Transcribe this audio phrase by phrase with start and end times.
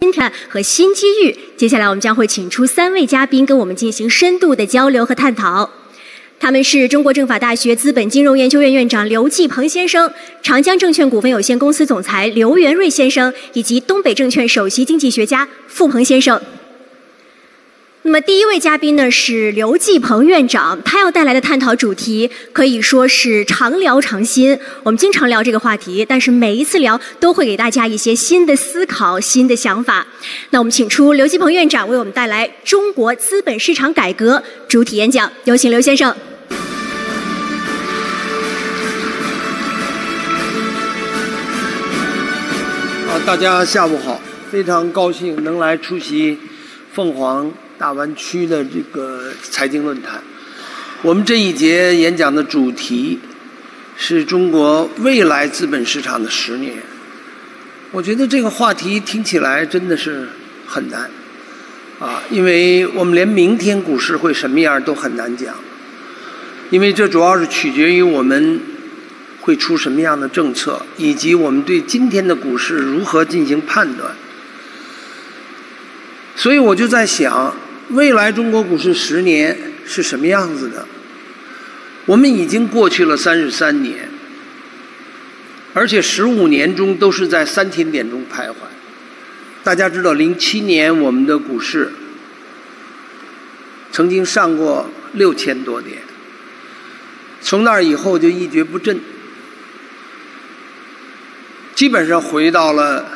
[0.00, 1.34] 新挑战和新机遇。
[1.56, 5.70] 接下来，我们将会请出三位嘉宾跟我们进行深度的交流和探讨。
[6.38, 10.12] 他们是中国政法大学资本金融研究院院长刘继鹏先生、
[10.42, 16.38] 长江证券股份有限公司总裁刘元瑞先生，以及东北证券首席经济学家付鹏先生。
[18.06, 24.56] 那么第一位嘉宾呢是刘继鹏院长，他要带来的探讨主题可以说是常聊常新。
[24.84, 30.06] 我们经常聊这个话题，但是每一次聊都会给大家一些新的思考、新的想法。
[30.50, 36.08] 那我们请出刘继鹏院长为我们带来中国资本市场改革主体演讲，有请刘先生。
[43.08, 46.38] 啊，大家下午好，非常高兴能来出席
[46.94, 47.52] 凤凰。
[47.78, 50.22] 大湾区的这个财经论坛，
[51.02, 53.18] 我们这一节演讲的主题
[53.98, 56.78] 是中国未来资本市场的十年。
[57.92, 60.26] 我觉得这个话题听起来真的是
[60.66, 61.10] 很难
[62.00, 65.54] 啊，因为我们连明天股市会什么样都很难讲，
[66.70, 68.58] 因为这主要是取决于我们
[69.42, 74.16] 会出什么样的政策，以及我们对今天的股市如何进行判断。
[76.34, 77.54] 所以我就在想。
[77.90, 79.56] 未来中国股市十年
[79.86, 80.86] 是什么样子的？
[82.04, 84.08] 我们已经过去了三十三年，
[85.72, 88.54] 而且十五年中都是在三千点中徘徊。
[89.62, 91.92] 大家知道，零七年我们的股市
[93.92, 95.98] 曾经上过六千多点，
[97.40, 99.00] 从那以后就一蹶不振，
[101.74, 103.06] 基本上回到了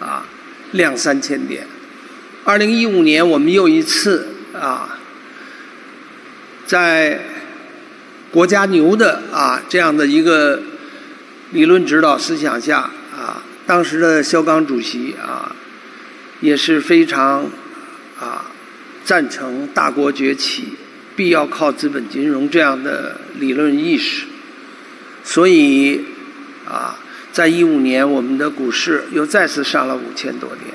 [0.00, 0.24] 啊
[0.70, 1.66] 两三千点。
[2.44, 4.98] 二零一五年，我们又一次啊，
[6.66, 7.20] 在
[8.32, 10.60] 国家牛的啊这样的一个
[11.52, 15.54] 理论指导思想下啊，当时的肖钢主席啊
[16.40, 17.48] 也是非常
[18.18, 18.50] 啊
[19.04, 20.70] 赞成大国崛起
[21.14, 24.24] 必要靠资本金融这样的理论意识，
[25.22, 26.06] 所以
[26.68, 26.98] 啊，
[27.32, 30.74] 在一五年我们的股市又再次上了五千多点。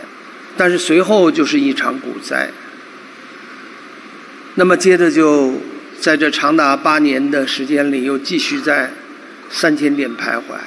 [0.57, 2.50] 但是随后就是一场股灾，
[4.56, 5.62] 那么接着就
[6.00, 8.91] 在这长达八年的时间里，又继续在
[9.50, 10.57] 三千点徘徊。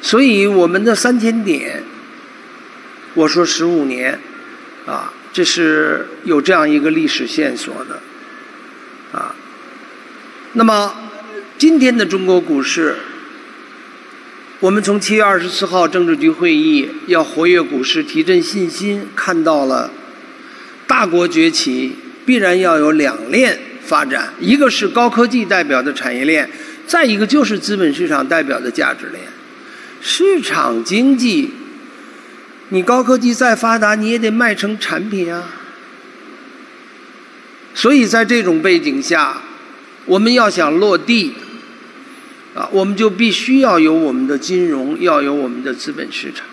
[0.00, 1.82] 所以我们的三千点，
[3.12, 4.18] 我说十五年，
[4.86, 8.00] 啊，这是有这样一个历史线索的，
[9.12, 9.36] 啊。
[10.54, 10.94] 那么
[11.58, 12.96] 今天的中国股市。
[14.60, 19.90] 我们从七月二十四号政治局会议要活跃股市、提振信心，看到了
[20.86, 26.48] 大国崛起必然要有两链发展，一个是高科技代表的产业链，
[26.86, 29.24] 再一个就是资本市场代表的价值链。
[30.00, 31.50] 市场经济，
[32.68, 35.50] 你高科技再发达，你也得卖成产品啊。
[37.74, 39.42] 所以在这种背景下，
[40.06, 41.34] 我们要想落地。
[42.54, 46.46] 啊，我们就必须要有我们的金融，要有我们的资本市场。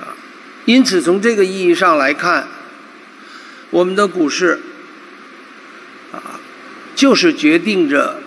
[0.00, 0.14] 啊，
[0.64, 2.46] 因此从这个意义上来看，
[3.70, 4.60] 我们的股市，
[6.12, 6.38] 啊，
[6.94, 8.20] 就是决定着，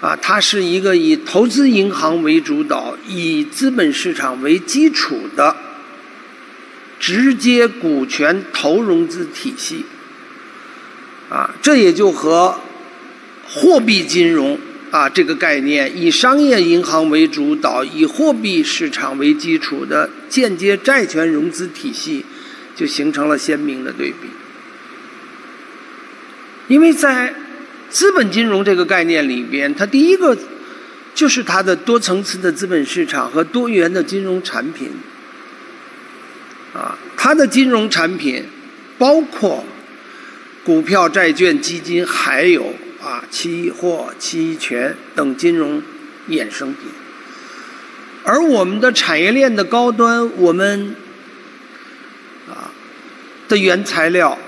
[0.00, 5.56] 啊，它是一个以投资银行为主导、以资本市场为基础的
[6.98, 9.84] 直接股权投融资体系。
[11.30, 12.58] 啊，这也就和
[13.46, 14.58] 货币金融。
[14.94, 22.24] 啊，这个概念以商业银行为主导、以货币市场为基础的间接债权融资体系，
[22.76, 24.28] 就形成了鲜明的对比。
[26.68, 27.34] 因为在
[27.90, 30.38] 资本金融这个概念里边，它第一个
[31.12, 34.90] 就是它的多层次的资本市场和多元的金融产品。
[36.72, 38.44] 啊，它的金融产品
[38.96, 39.64] 包括
[40.62, 42.72] 股票、债券、基金，还有。
[43.04, 45.82] 啊，期货、期权等金融
[46.30, 46.88] 衍生品，
[48.24, 50.96] 而我们的产业链的高端，我们
[52.48, 52.72] 啊
[53.46, 54.38] 的原材料，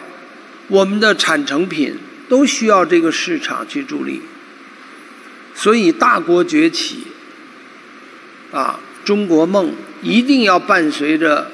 [0.69, 1.99] 我们的产成品
[2.31, 4.23] 都需要这个市场去助力。
[5.55, 7.09] 所以，大国崛起，
[8.53, 11.51] 啊，中国梦一定要伴随着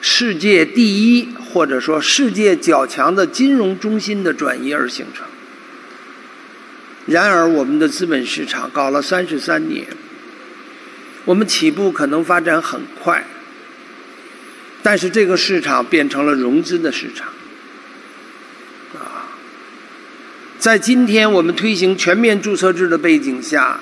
[0.00, 5.26] 世界第一或者说世界较强的金融中心的转移而形成。
[7.06, 9.86] 然而，我们的资本市场搞了三十三年，
[11.24, 13.24] 我们起步可能发展很快，
[14.82, 17.28] 但是这个市场变成了融资的市场。
[18.94, 19.30] 啊，
[20.58, 23.78] 在今天我们推行全面注册制的背景下，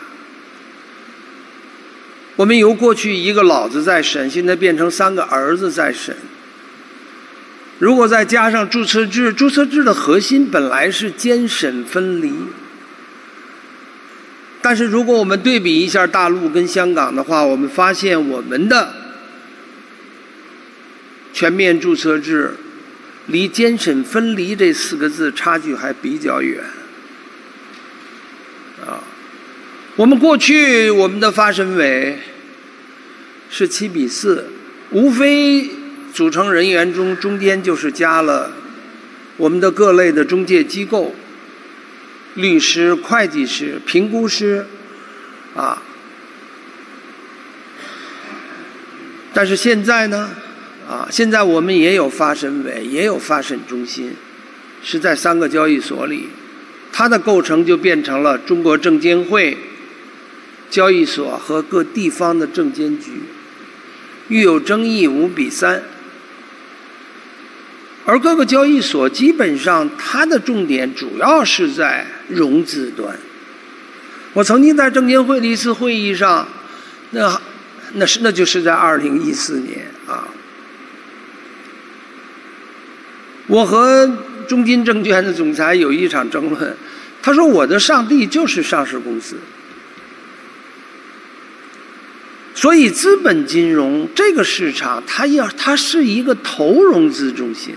[2.37, 6.15] 我们由过去一个老子在审，现在变成三个儿子在审。
[7.79, 12.31] 如果再加上注册制，注册制的核心本来是监审分离。
[14.65, 18.95] 但是如果我们对比一下大陆跟香港的话，我们发现我们的
[21.35, 22.55] 全面注册制
[23.27, 26.65] 离监审分离这四个字差距还比较远。
[28.87, 29.05] 啊，
[29.97, 32.19] 我们过去我们的发审委
[33.51, 34.47] 是七比四，
[34.93, 35.69] 无非。
[36.15, 38.53] 组成人员中，中间就是加了
[39.37, 41.13] 我们的各类的中介机构、
[42.35, 44.67] 律师、会计师、评估师，
[45.55, 45.83] 啊。
[49.33, 50.31] 但是现在呢，
[50.89, 54.13] 啊，现在我们也有发审委，也有发审中心，
[54.83, 56.29] 是在三个交易所里，
[56.93, 59.59] 它的构成就变成了中国证监会、
[60.71, 63.23] 交易所和各地方的证监局，
[64.29, 65.83] 遇有争议五比三。
[68.07, 73.17] 而各个交易所基本上，它的重点主要是在融资端。
[74.35, 76.47] 我曾经在证监会的一次会议上，
[77.13, 77.41] 那
[77.95, 80.29] 那是那就是在二零一四年啊，
[83.47, 86.77] 我和中金证券的总裁有一场争论。
[87.23, 89.37] 他说：“我的上帝就是上市公司。”
[92.55, 97.75] 所以，资本金融这个市场，它要它是一个投融资中心。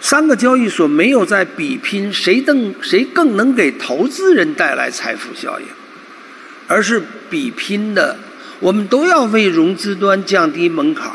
[0.00, 5.66] 三个交易所没有在比拼谁更谁更能给投资人带来财富效应，
[6.66, 8.18] 而是比拼的
[8.60, 11.12] 我们都要为融资端降低门槛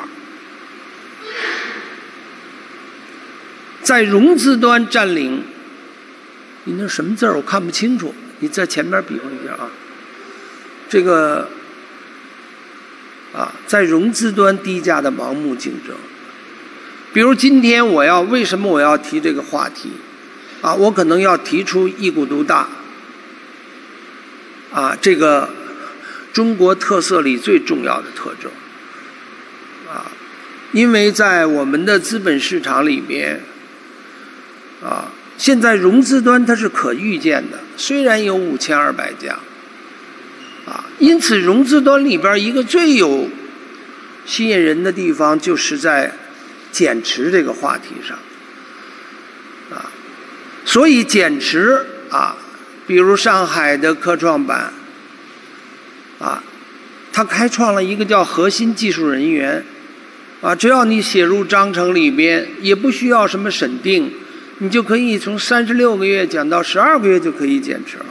[3.81, 5.43] 在融资端占领。
[6.65, 9.69] 你那什么字儿我看不清楚，你在前面比划一下啊。
[10.89, 11.49] 这个
[13.33, 15.95] 啊，在融资端低价的盲目竞争。
[17.15, 19.89] 比如今天我要为什么我要提这个话题？
[20.61, 22.67] 啊，我可能要提出一股独大，
[24.73, 25.49] 啊，这个
[26.33, 28.51] 中国特色里最重要的特征，
[29.89, 30.11] 啊，
[30.73, 33.41] 因为在我们的资本市场里边，
[34.83, 39.39] 啊，现在融资端它是可预见的，虽然有五千二百家，
[40.65, 43.29] 啊，因此融资端里边一个最有
[44.25, 46.13] 吸引人的地方就是在。
[46.75, 48.17] 减持这个话题上，
[49.71, 49.89] 啊，
[50.65, 52.35] 所以减持啊，
[52.85, 54.73] 比如上海的科创板，
[56.19, 56.43] 啊，
[57.13, 59.63] 它开创了一个叫核心技术人员，
[60.41, 64.11] 啊，只要你写入章程里边，也不需要什么审定，
[64.57, 68.05] 你就可以从三十六个月减到十二个月就可以减持了。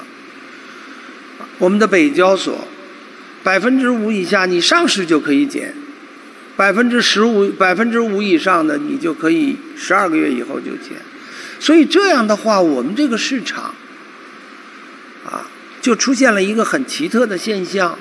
[1.59, 2.67] 我们的北交所，
[3.43, 5.75] 百分之五以下你上市就可以减。
[6.57, 10.93] 百分之十五、百分之五以上的，你就可以十二个月以后就减。
[11.59, 13.75] 所以这样的话，我们这个市场
[15.25, 15.49] 啊，
[15.81, 17.99] 就出现了一个很奇特的现象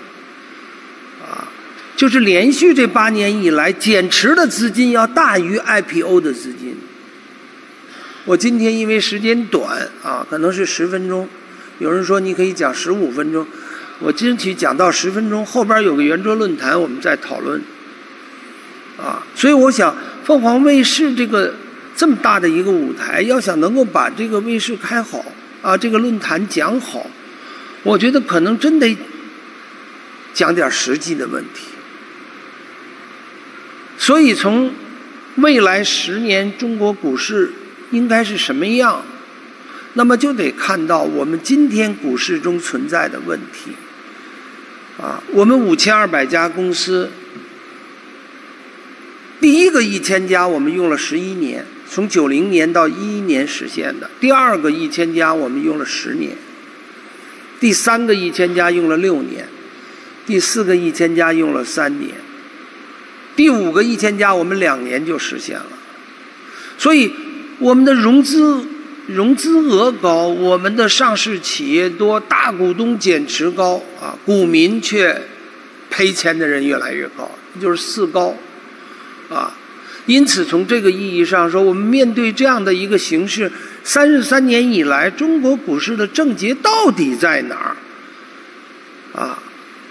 [1.21, 1.47] 啊，
[1.95, 6.77] 就是连续这八年以来，减持的资金要大于 IPO 的资金。
[8.25, 11.27] 我今天因为时间短啊，可能是十分钟，
[11.79, 13.47] 有人说你可以讲十五分钟，
[13.99, 17.61] 我争取讲到十分钟，后边有个圆桌论坛，我们再讨论。
[18.95, 21.55] 啊，所以我想，凤凰卫视这个
[21.95, 25.25] 这么大的一个舞台，要想能够把这个卫视开好，
[25.63, 27.07] 啊，这个论坛讲好，
[27.81, 28.95] 我觉得可能真得
[30.31, 31.65] 讲点实际的问题。
[33.97, 34.71] 所以从
[35.37, 37.51] 未来十年中国股市
[37.89, 39.03] 应该是什么样，
[39.93, 43.71] 那么就得看到我们今天股市中存在的问题。
[45.01, 47.09] 啊，我们五千二百家公司。
[49.43, 54.09] 第一个一千家，我们用了十一年，从九零年到一一年实现的。
[54.21, 56.31] 第二个一千家，我们用了十年。
[57.59, 59.45] 第三个一千家用了六年，
[60.25, 62.11] 第四个一千家用了三年，
[63.35, 65.67] 第五个一千家我们两年就实现了。
[66.77, 67.11] 所以，
[67.59, 68.65] 我们的融资
[69.07, 75.21] 融资额高，我们的上市企业多，大股东减持高啊，股民却
[75.89, 78.37] 赔钱的人越来越高，就是四高。
[79.33, 79.51] 啊，
[80.05, 83.51] 因此从这个意义上说，我们面对这样的一个形势，
[83.83, 87.75] 三十三年以来，中国股市的症结到底在哪儿？
[89.19, 89.41] 啊，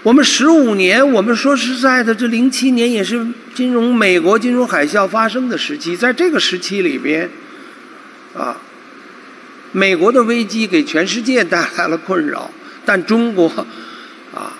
[0.03, 7.29] 我们十五年，我们说实在的，这零七年也是金融美国金融海啸发生的时期，在这个时期里边，
[8.35, 8.57] 啊，
[9.71, 12.51] 美国的危机给全世界带来了困扰，
[12.85, 13.47] 但中国
[14.33, 14.53] 啊，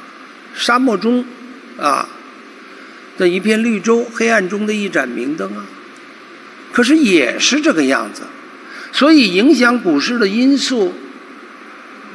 [0.56, 1.26] 沙漠中
[1.78, 2.08] 啊
[3.28, 5.66] 一片绿洲，黑暗中的一盏明灯啊，
[6.72, 8.24] 可是也是这个样子。
[8.92, 10.94] 所以，影响股市的因素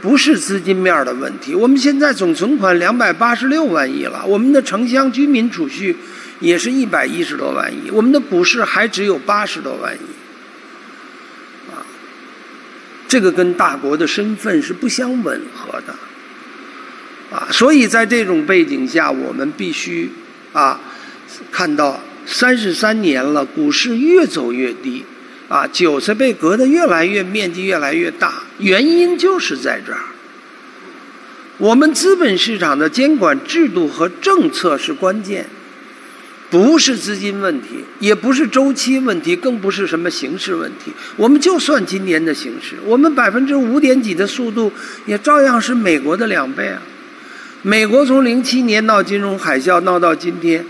[0.00, 1.52] 不是资金面的问题。
[1.54, 5.96] 我们现在总存款两百八十六万亿了，我们的城乡居民储蓄
[6.38, 11.82] 也是一百一十多万亿，我们的股市还只有八十多万亿，啊，
[13.08, 15.96] 这个跟大国的身份是不相吻合的，
[17.36, 20.12] 啊，所以在这种背景下，我们必须
[20.52, 20.80] 啊
[21.50, 25.04] 看到三十三年了，股市越走越低。
[25.48, 30.00] 啊，韭菜被割得越来越面积越来越大，原因就是在这儿。
[31.56, 35.46] 我们资本市场的监管制度和政策是关键，
[36.50, 40.92] 不是资金问题，也不是周期问题，更不是什么形势问题。
[41.16, 44.70] 我们就算今年的形势，我们百分之五点几的速度，
[45.06, 46.82] 也照样是美国的两倍啊。
[47.62, 50.66] 美国从零七年闹金融海啸闹到今天，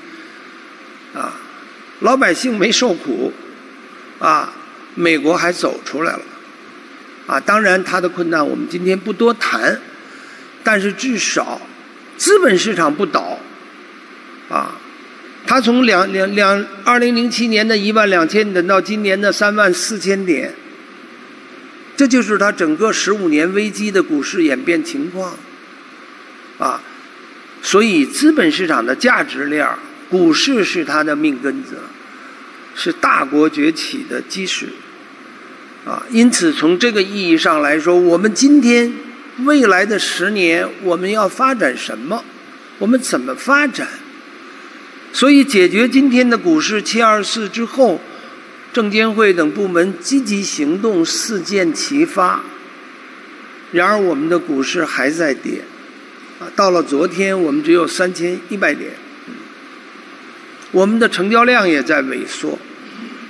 [2.01, 3.33] 老百姓没受苦，
[4.19, 4.55] 啊。
[4.95, 6.23] 美国还走出来了，
[7.29, 9.81] 啊，当然它的困难我们今天不多谈，
[10.65, 11.61] 但是至少
[12.17, 13.39] 资本市场不倒，
[14.49, 14.75] 啊，
[15.47, 20.53] 它从两两两二零零七年的一万两千点到今年的三万四千点，
[21.97, 25.37] 这就是它整个十五年危机的股市演变情况，
[26.59, 26.83] 啊，
[27.63, 29.65] 所以资本市场的价值链
[30.11, 31.79] 股市是它的命根子，
[32.75, 34.69] 是大国崛起的基石。
[35.85, 38.93] 啊，因此从这个意义上来说，我们今天
[39.45, 42.25] 未来的十年我们要发展什么？
[42.79, 43.89] 我们怎么发展？
[45.13, 48.01] 所以解决今天的股市七二四之后，
[48.73, 52.43] 证监会等部门积极行动，四箭齐发。
[53.73, 55.63] 然而我们的股市还在跌，
[56.39, 58.93] 啊，到了昨天我们只有三千一百点，
[60.73, 62.59] 我们的成交量也在萎缩，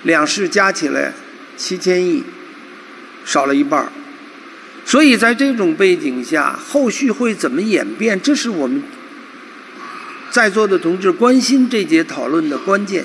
[0.03, 1.13] 两市加起来
[1.57, 2.25] 七千亿。
[3.25, 3.89] 少了一半儿，
[4.87, 8.19] 所以在这种背景下，后续会怎么演变？
[8.19, 8.83] 这是我们
[10.31, 13.05] 在座的同志关心这节讨论的关键。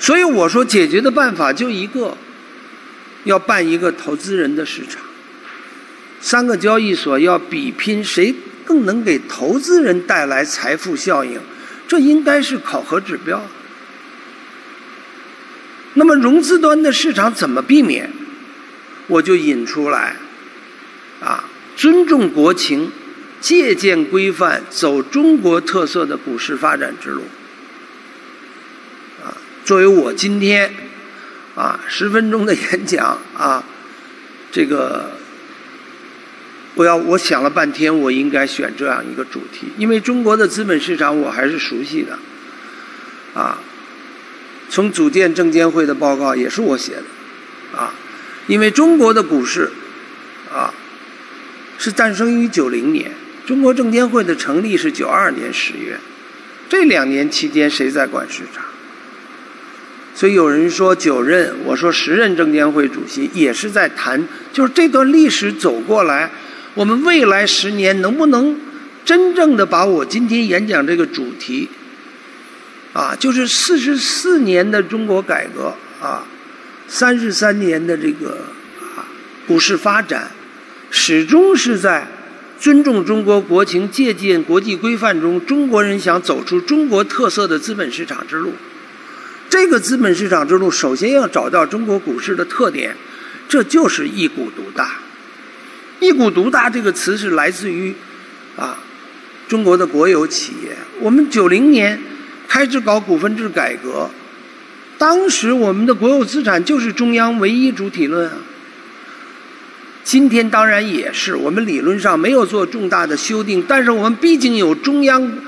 [0.00, 2.18] 所以我说，解决的办法就一个，
[3.22, 5.00] 要办一个投资人的市场，
[6.20, 11.38] 三个交易所要比拼谁更能给投资人带来财富效应，
[11.90, 13.42] 这应该是考核指标。
[15.94, 18.12] 那么融资端的市场怎么避免？
[19.08, 20.14] 我就引出来，
[21.20, 21.42] 啊，
[21.74, 22.92] 尊重国情，
[23.40, 27.22] 借鉴规范，走中国特色的股市发展之路。
[29.24, 30.72] 啊，作为我今天
[31.56, 33.64] 啊十分钟的演讲啊，
[34.52, 35.18] 这个
[36.74, 42.18] 我要我想了半天，我应该选这样一个主题，因为中国的资本市场我还是熟悉的，
[43.34, 43.58] 啊，
[44.68, 47.92] 从组建证监会的报告也是我写的，啊。
[48.46, 49.70] 因为中国的股市，
[50.52, 50.74] 啊，
[51.78, 53.12] 是诞生于九零年，
[53.46, 55.98] 中国证监会的成立是九二年十月，
[56.68, 58.64] 这两年期间谁在管市场？
[60.14, 66.30] 所以有人说九任，我说十任证监会主席也是在谈，就是这段历史走过来，
[66.74, 68.58] 我们未来十年能不能
[69.04, 71.68] 真正的把我今天演讲这个主题，
[72.92, 76.24] 啊，就是四十四年的中国改革啊。
[76.92, 78.46] 三十三年的这个
[78.96, 79.06] 啊
[79.46, 80.30] 股市发展，
[80.90, 82.08] 始终是在
[82.58, 88.54] 尊重中国国情、借鉴国际规范中，中国人想走出中国特色的资本市场之路。
[89.48, 92.96] 这个资本市场之路，首先要找到中国股市的特点，
[93.48, 94.98] 这就是一股独大。
[96.00, 97.94] 一股独大这个词是来自于
[98.56, 98.78] 啊
[99.46, 100.76] 中国的国有企业。
[101.00, 102.00] 我们九零年
[102.48, 104.10] 开始搞股份制改革。
[104.98, 108.38] 当时我们的国有资产就是中央唯一主体论啊。
[110.02, 115.38] 今天当然也是，我们理论上没有做重大的修订，但是我们毕竟有中央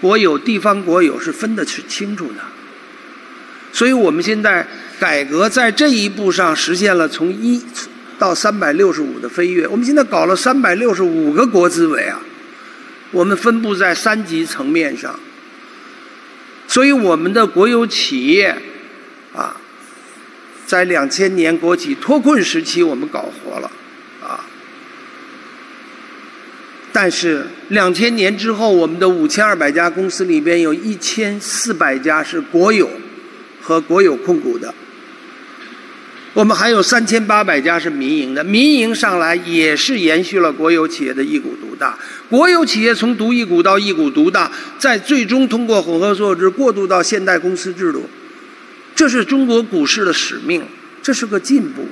[0.00, 2.42] 国有、地方国有是分得是清楚的。
[3.72, 4.66] 所以我们现在
[4.98, 7.62] 改革在这一步上实现了从一
[8.20, 9.66] 到三百六十五的飞跃。
[9.66, 12.20] 我们现在搞了三百六十五个国资委啊，
[13.10, 15.18] 我们分布在三级层面上，
[16.68, 18.56] 所以我们的国有企业。
[19.32, 19.56] 啊，
[20.66, 23.70] 在两千年国企脱困时期，我们搞活了，
[24.20, 24.44] 啊，
[26.92, 32.90] 但是两千年之后，我们的五千二百家公司里边有一千四百家是国有
[33.62, 34.74] 和国有控股的，
[36.32, 41.98] 我们还有三千八百家是民营的，民营上来也是延续了国有企业的一股独大。
[42.28, 48.08] 国有企业从独一股到一股独大，再最终通过混合所有制过渡到现代公司制度，
[48.94, 50.62] 这是中国股市的使命，
[51.02, 51.88] 这是个进步。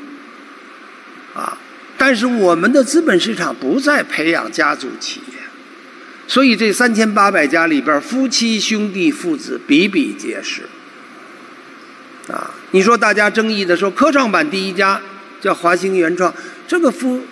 [1.35, 1.59] 啊，
[1.97, 5.38] 但是我们的资本市场不再培养家族企业，
[6.28, 10.62] 所以这三千八百家里边，夫妻兄弟父子比比皆是。
[12.72, 15.00] 你说大家争议的说，科创板第一家
[15.40, 16.34] 叫华兴原创，
[16.66, 17.22] 这个夫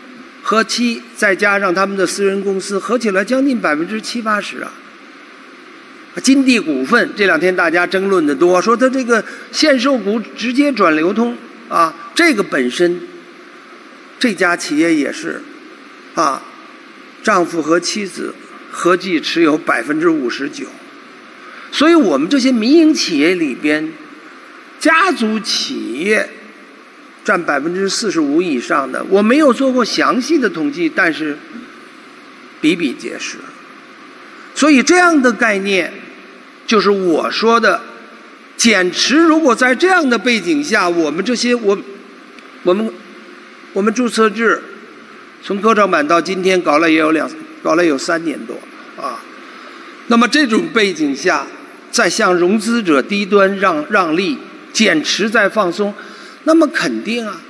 [0.43, 4.73] 和妻再加上他们的私人公司，合起来将近百分之七八十啊。
[6.23, 11.37] 金地股份这两天大家争论的多，说他这个限售股直接转流通
[11.69, 12.99] 啊，这个本身
[14.19, 15.43] 这家企业也是
[16.15, 16.43] 啊，
[17.23, 18.35] 丈夫和妻子
[18.71, 20.65] 合计持有百分之五十九，
[21.71, 23.93] 所以我们这些民营企业里边。
[24.79, 26.29] 家族企业
[27.25, 31.37] 占百分之四十五以上的，我没有做过详细的统计，但是
[32.61, 33.39] 比比皆是。
[34.55, 35.93] 所以这样的概念，
[36.67, 37.83] 就是我说的
[38.57, 39.17] 减持。
[39.17, 41.77] 如果在这样的背景下，我们这些我
[42.63, 42.91] 我们
[43.73, 44.63] 我们注册制
[45.43, 47.29] 从科创板到今天搞了也有两
[47.63, 48.59] 搞了有三年多
[49.03, 49.21] 啊。
[50.07, 51.47] 那么这种背景下，
[51.91, 54.39] 再向融资者低端让让利。
[54.77, 55.95] 减持再放松，
[56.45, 57.41] 那么肯定啊，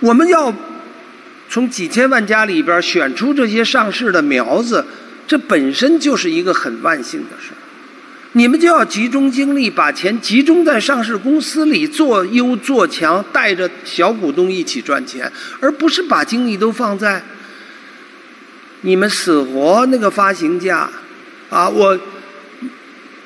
[0.00, 0.50] 我们要
[1.50, 4.86] 从几千万家里边选出这些上市的苗子，
[5.26, 7.60] 这本身就是一个很万幸的事儿。
[8.32, 15.30] 你们就要集中精力，把钱集中在上市公司里做优做强，带着小股东一起赚钱，
[15.60, 17.22] 而不是把精力都放在
[18.80, 20.88] 你们死活那个发行价
[21.50, 22.00] 啊，我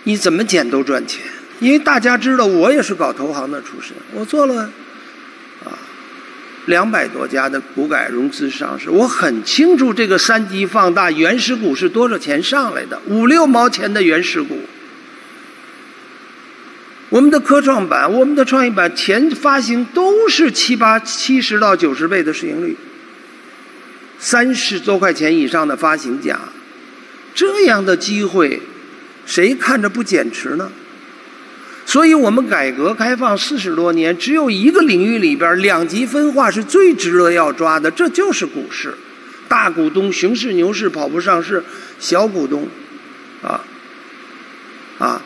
[0.02, 1.22] 你怎么减都赚钱。
[1.60, 4.62] 因为大家知道，我也是搞投行的出身，我做了
[5.64, 5.76] 啊
[6.64, 14.58] 两百多家的股改融资上市，我很清楚这个三级放大原始股是多少钱上来的，五六毛钱的原始股。
[17.10, 22.76] 我们的科创板、我们的创业板前发行都是七八七十到九十倍的市盈率，
[24.18, 26.38] 三十多块钱以上的发行价，
[27.34, 28.62] 这样的机会，
[29.26, 30.70] 谁看着不减持呢？
[31.90, 38.94] 所以我们改革开放四十多年，只有一个领域里边两极分化是最值得要抓的，这就是股市。
[39.48, 41.64] 大股东熊市牛市跑不上市，
[41.98, 42.68] 小股东，
[43.42, 43.64] 啊，
[45.00, 45.20] 啊，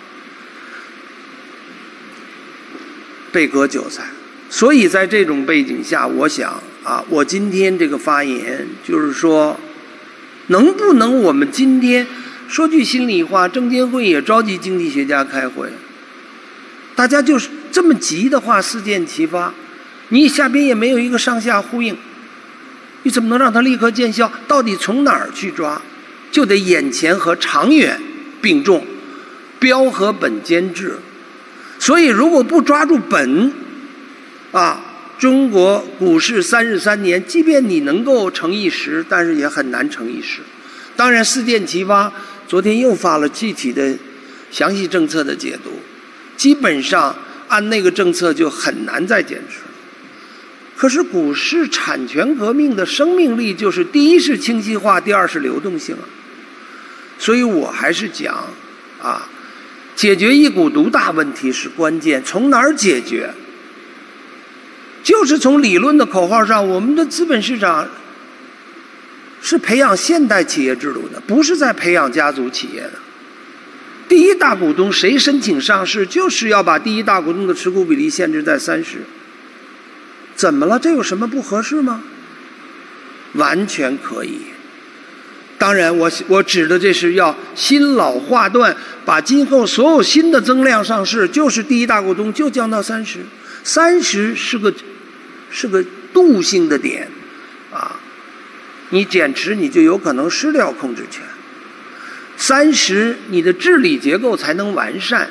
[3.30, 4.04] 被割韭菜。
[4.48, 9.60] 所以在这种背景下，我想啊，我今天这个发言就是说，
[10.46, 12.06] 能不能我们今天
[12.48, 15.68] 说句心里话，证监会也召集经济学家开会。
[16.94, 19.52] 大家就是这么急的话，四箭齐发，
[20.10, 21.96] 你下边也没有一个上下呼应，
[23.02, 24.30] 你怎么能让它立刻见效？
[24.46, 25.80] 到底从哪儿去抓？
[26.30, 28.00] 就得眼前和长远
[28.40, 28.84] 并重，
[29.58, 30.98] 标和本兼治。
[31.78, 33.52] 所以如果不抓住本，
[34.52, 34.80] 啊，
[35.18, 40.40] 中国股市三十三年，即便你能够成一时，但是也很难成一时。
[40.96, 42.12] 当然，四箭齐发，
[42.46, 43.96] 昨天又发了具体的、
[44.50, 45.70] 详细政策的解读。
[46.36, 47.16] 基本上
[47.48, 49.58] 按那个政策就很难再减持。
[50.76, 56.04] 可是股市产权革命的生命力就是第一是清晰化，第二是流动性啊。
[57.18, 58.48] 所以我还是讲
[59.00, 59.28] 啊，
[59.94, 62.22] 解决一股独大问题是关键。
[62.24, 63.30] 从哪儿解决？
[65.04, 67.88] 就是从理论的口号上，我们的资本市场
[69.40, 73.03] 是培养现代企业制度的，不是在培养家族企业的。
[74.08, 78.98] 第一大股东谁申请上市，就是要把第一大股东的持股比例限制在三十。
[80.36, 80.78] 怎么了？
[80.78, 82.02] 这有什么不合适吗？
[83.34, 84.40] 完全可以。
[85.56, 93.20] 当然，我我指的这是要新老划断，把今后所有新的增量上市，就是第一大股东就降到三十。
[93.62, 94.74] 三十是个
[95.50, 97.08] 是个度性的点
[97.72, 97.96] 啊，
[98.90, 101.22] 你减持你就有可能失掉控制权。
[102.36, 105.30] 三十，你的治理结构才能完善。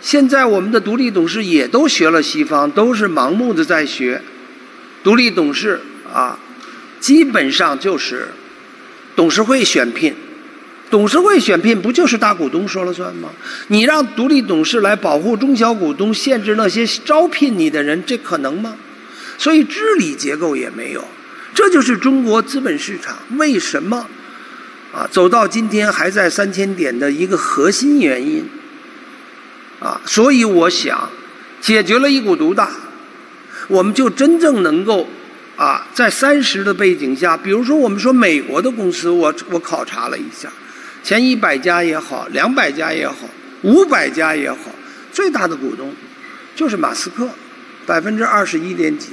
[0.00, 4.22] 现在我们的独立董事也都学了西方，都是盲目的在学。
[5.02, 5.80] 独立董事
[6.12, 6.38] 啊，
[6.98, 8.28] 基本上就是
[9.14, 10.14] 董事会选聘。
[10.90, 13.30] 董事会选聘不就是大股东说了算吗？
[13.68, 18.76] 你让独立董事来保护中小股东，限制那些招聘你的人，这可能吗？
[19.38, 21.04] 所以治理结构也没有。
[21.54, 24.06] 这就是中国资本市场为什么？
[24.92, 28.44] 啊，走到今天还在三千点的一个核心原因，
[29.78, 31.08] 啊，所以我想，
[31.60, 32.70] 解决了一股独大，
[33.68, 35.08] 我们就真正能够
[35.56, 40.48] 啊，在三十的背景下，比如说我们说美国的公司，我我考察了一下，
[41.04, 43.14] 前一百家也好，两百家也好，
[43.62, 44.74] 五百家也好，
[45.12, 45.94] 最大的股东
[46.56, 47.28] 就是马斯克，
[47.86, 49.10] 百分之二十一点几。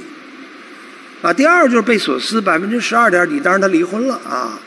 [1.22, 4.58] 啊，第二就是贝索斯，百分之十二点几，当然他离婚了啊。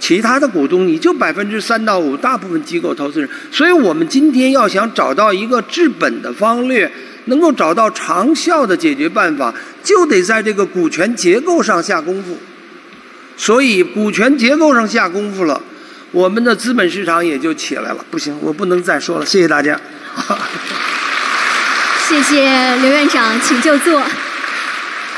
[0.00, 3.28] 其他的股东你就百分之三到五，大部分机构投资人。
[3.50, 6.92] 所以我们今天要想找到一个治本的方略，
[7.26, 12.36] 能够找到长效的解决办法，就得在这个股权结构上下功夫。
[13.36, 15.60] 所以股权结构上下功夫了，
[16.12, 18.04] 我们的资本市场也就起来了。
[18.10, 19.80] 不行，我不能再说了，谢谢大家。
[22.06, 24.02] 谢谢刘院长，请就坐。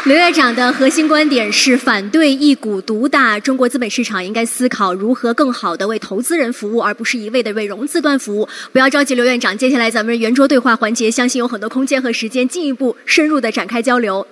[0.07, 8.49] 刘院长的核心观点是反对一股独大，中国资本市场应该思考如何更好的为投资人服务，而不是一味的为融资端服务。
[8.71, 14.25] 不要着急，刘院长，接下来咱们圆桌对话环节，相信有很多空间和时间进一步深入的展开交流。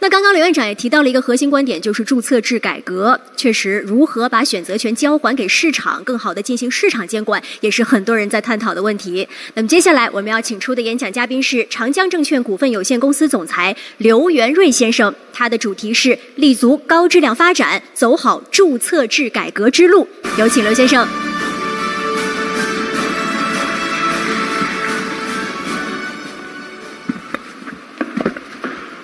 [0.00, 3.20] 那刚刚刘院长也提到了一个核心观点，就是注册制改革。
[3.36, 9.28] 确实，如何把选择权交还给市场，更好的进行市场监管，也是很多人在探讨的问题。
[9.54, 15.14] 那么接下来我们要请出的演讲嘉宾是长江证券股份有限公司总裁刘元瑞先生。
[15.32, 20.08] 它的主题是立足高质量发展，走好注册制改革之路。
[20.36, 21.06] 有请刘先生。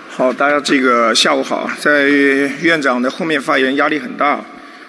[0.08, 1.70] 好，大家这个下午好。
[1.78, 2.08] 在
[2.62, 4.42] 院长的后面发言压力很大。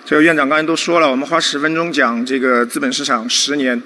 [0.06, 3.82] 这个院长刚才都说了，我们花十分钟讲这个资本市场十年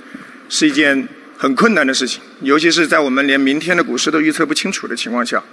[0.50, 5.44] 是一件很困难的事情，尤其是在我们连明天的股市都预测不清楚的情况下。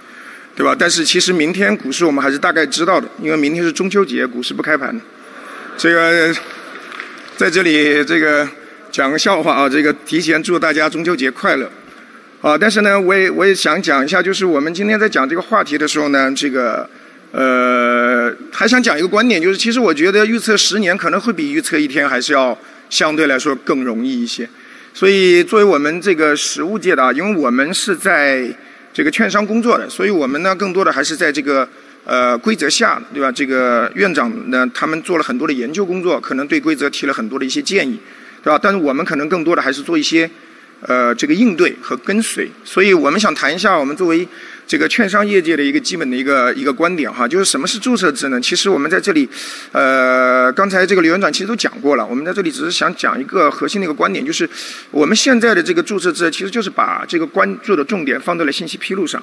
[0.55, 0.75] 对吧？
[0.77, 4.99] 但是其实明天股市我们还是大概知道的，因为明天是中秋节，股市不开盘。
[5.77, 6.35] 这个
[7.37, 8.45] 在这里这个
[8.91, 11.71] 讲个笑话啊，这个提前祝大家中秋节快乐。
[12.41, 16.89] 啊，但是呢，我也我也想讲一下，就是我们今天在讲这个话题的时候呢，这个
[17.31, 22.57] 呃还想讲一个观点，就是其实我觉得预测十年可能会比预测一天还是要
[22.89, 24.49] 相对来说更容易一些。
[24.93, 28.53] 所以作为我们这个实务界的啊，因为我们是在。
[28.93, 31.67] 这个券商工作的，所以我们呢更多的还是在这个
[32.05, 33.31] 呃规则下，对吧？
[33.31, 37.99] 这个院长呢他们做了很多的研究工作，可能对规则提了很多的一些建议，
[38.43, 38.59] 对吧？
[38.61, 40.29] 但是我们可能更多的还是做一些
[40.81, 44.27] 呃这个应对和跟随，所以我们想谈一下我们作为。
[44.69, 48.39] 这个券商业界的一个基本的一个一个观点哈，就是什么是注册制呢？
[48.39, 49.27] 其实我们在这里，
[49.71, 52.05] 呃，刚才这个刘院长其实都讲过了。
[52.05, 54.47] 我们在这里只是想讲一个核心的一个观点，就是
[54.91, 59.19] 我们现在的这个注册制，其实就是把这个关注的重点放在了信息披露上，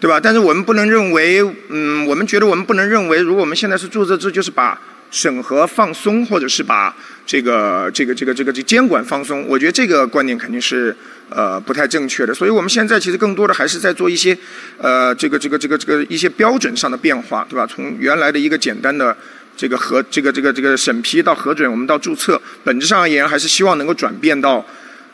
[0.00, 0.18] 对吧？
[0.18, 4.76] 但是我们不能认为，嗯，我们觉得我们不能认为，如果我们现在是注册制，就是把。
[5.10, 10.94] 审核放松，或者是把这个这个这个这个这监管放松，我觉得这个观点肯定是
[11.30, 12.34] 呃不太正确的。
[12.34, 14.36] 所以我们现在其实更多的还是在做一些
[14.78, 17.66] 呃这个这个这个这个一些标准上的变化，对吧？
[17.66, 19.16] 从原来的一个简单的
[19.56, 24.64] 这个核这个这个这个审批到核准，我们到注册，本质上而言还是希望能够转变到。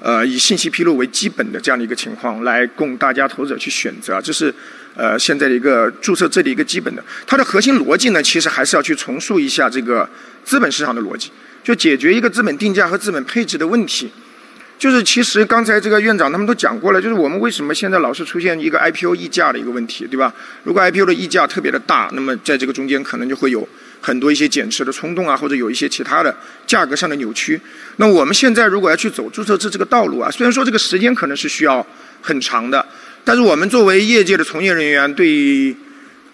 [0.01, 4.55] 呃，以信息披露为基本的这样的一个情况，来供大家投资者去选择，这是
[4.95, 7.03] 呃现在的一个注册制的一个基本的。
[7.27, 10.07] 它的核心逻辑呢，其实还是要去重塑一下这个
[10.45, 11.31] 资本市场的逻辑，
[11.63, 14.11] 就解决一个资本定价和资本配置的问题。
[14.85, 20.31] 就是其实刚才这个院长他们都讲过了，就是我们为什么现在老是出现一个 IPO 溢价的一个问题，对吧？
[20.65, 23.67] 如果 IPO 的溢价特别的大，那么在这个中间可能就会有。
[24.03, 27.59] 很多一些减持的冲动啊，或者有一些其他的价格上的扭曲。
[27.97, 31.87] 那我们现在如果要去走注册制这个道路啊，虽然说这个时间可能是需要
[32.21, 32.85] 很长的，
[33.25, 35.75] 但是我们作为业界的从业人员，对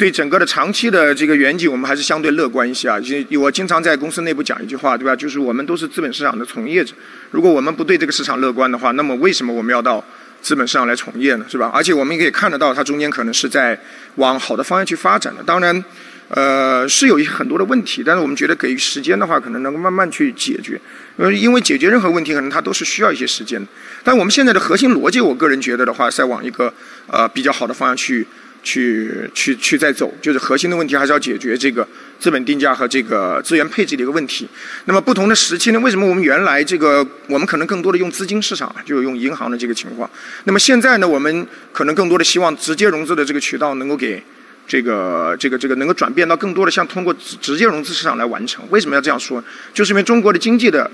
[0.01, 2.99] 对整个的长期的这个远景，我们还是相对乐观一些啊。
[2.99, 5.15] 就我经常在公司内部讲一句话，对吧？
[5.15, 6.95] 就是我们都是资本市场的从业者，
[7.33, 10.03] 如果我们不对这个市场乐观的话，那么为什么我们要到
[10.41, 11.45] 资本市场来从业呢？
[11.51, 11.71] 是吧？
[11.75, 13.79] 而且我们也可以看得到，它中间可能是在
[14.15, 15.43] 往好的方向去发展的。
[15.43, 15.85] 当然。
[16.33, 20.81] 呃，是有一些很多的问题，但是我们觉得给予时间的话，可能能够慢慢去解决。
[21.17, 23.61] 呃，因为解决任何问题，可能它都是需要一些时间。
[24.05, 26.73] 但我们现在的核心逻辑，我个人觉得的话，在往一个
[27.09, 28.25] 呃比较好的方向去
[28.63, 30.13] 去去去在走。
[30.21, 31.87] 就是核心的问题还是要解决这个
[32.19, 34.49] 资本定价和这个资源配置的一个问题。
[34.85, 40.11] 那么不同的时期呢，为什么我们原来这个我们可能更多的用资金市场，就用银行的这个情况。
[40.45, 44.23] 那么现在呢，我们可能更多的希望直接融资的这个渠道能够给。
[44.69, 49.43] 这个这个这个能够转变到更多的像通过直直接融资市场来完成，为什么要这样说？
[49.75, 50.89] 就是因为中国的经济的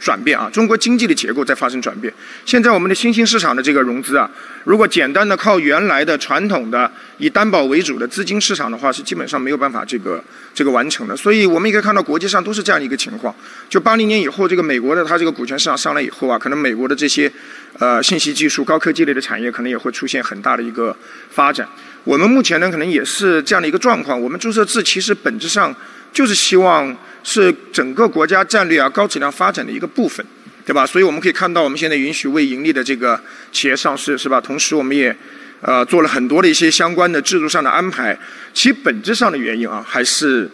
[0.00, 2.12] 转变啊，中国经济的结构在发生转变。
[2.46, 4.28] 现在我们的新兴市场的这个融资啊，
[4.64, 11.14] 如果简单的靠原来的传统的以担保为主的资金市场的话，是基本上没有办法这个这个完成的。
[11.14, 13.34] 所以我们也可以看到国际上都是这样一个情况。
[13.68, 17.30] 就八零年以后，这个美国的它这个股权市场上来以后啊，可能美国的这些
[17.78, 20.96] 呃信息技术、高科技类的产业可能也会出现很大的一个
[21.30, 21.68] 发展。
[22.04, 24.18] 我们目前呢，可能也是这样的一个状况。
[24.18, 25.74] 我们注册制其实本质上
[26.12, 26.96] 就是希望。
[27.22, 30.24] 是整个国家战略啊高质量发展的一个部分，
[30.64, 30.86] 对吧？
[30.86, 33.20] 所以我们可以看到，我们现在允许未盈利的这个
[33.52, 34.40] 企业上市，是吧？
[34.40, 35.14] 同时，我们也
[35.60, 38.18] 呃做了很多的一些相关的制度上的安排。
[38.54, 40.50] 其本质上的原因啊，还是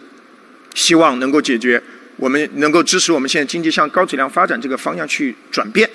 [0.75, 1.81] 希望能够解决
[2.17, 5.89] 我们能够支持我们现在经济向高质量发展这个方向去转变。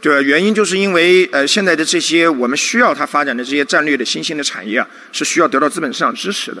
[0.00, 6.60] 对，原因就是因为呃现在的这些我们需要它发展的这些战略的新兴的产业啊，是需要得到资本市场支持的。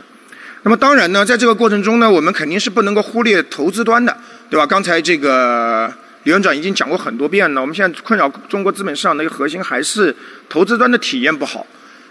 [0.68, 4.14] 那么当然呢，在这个过程中呢，我们肯定是不能够忽略投资端的，
[4.50, 4.66] 对吧？
[4.66, 5.90] 刚才这个
[6.24, 7.60] 李院长已经讲过很多遍了。
[7.62, 10.14] 我们现在困扰中国资本市场的一个核心还是
[10.46, 11.66] 投资端的体验不好，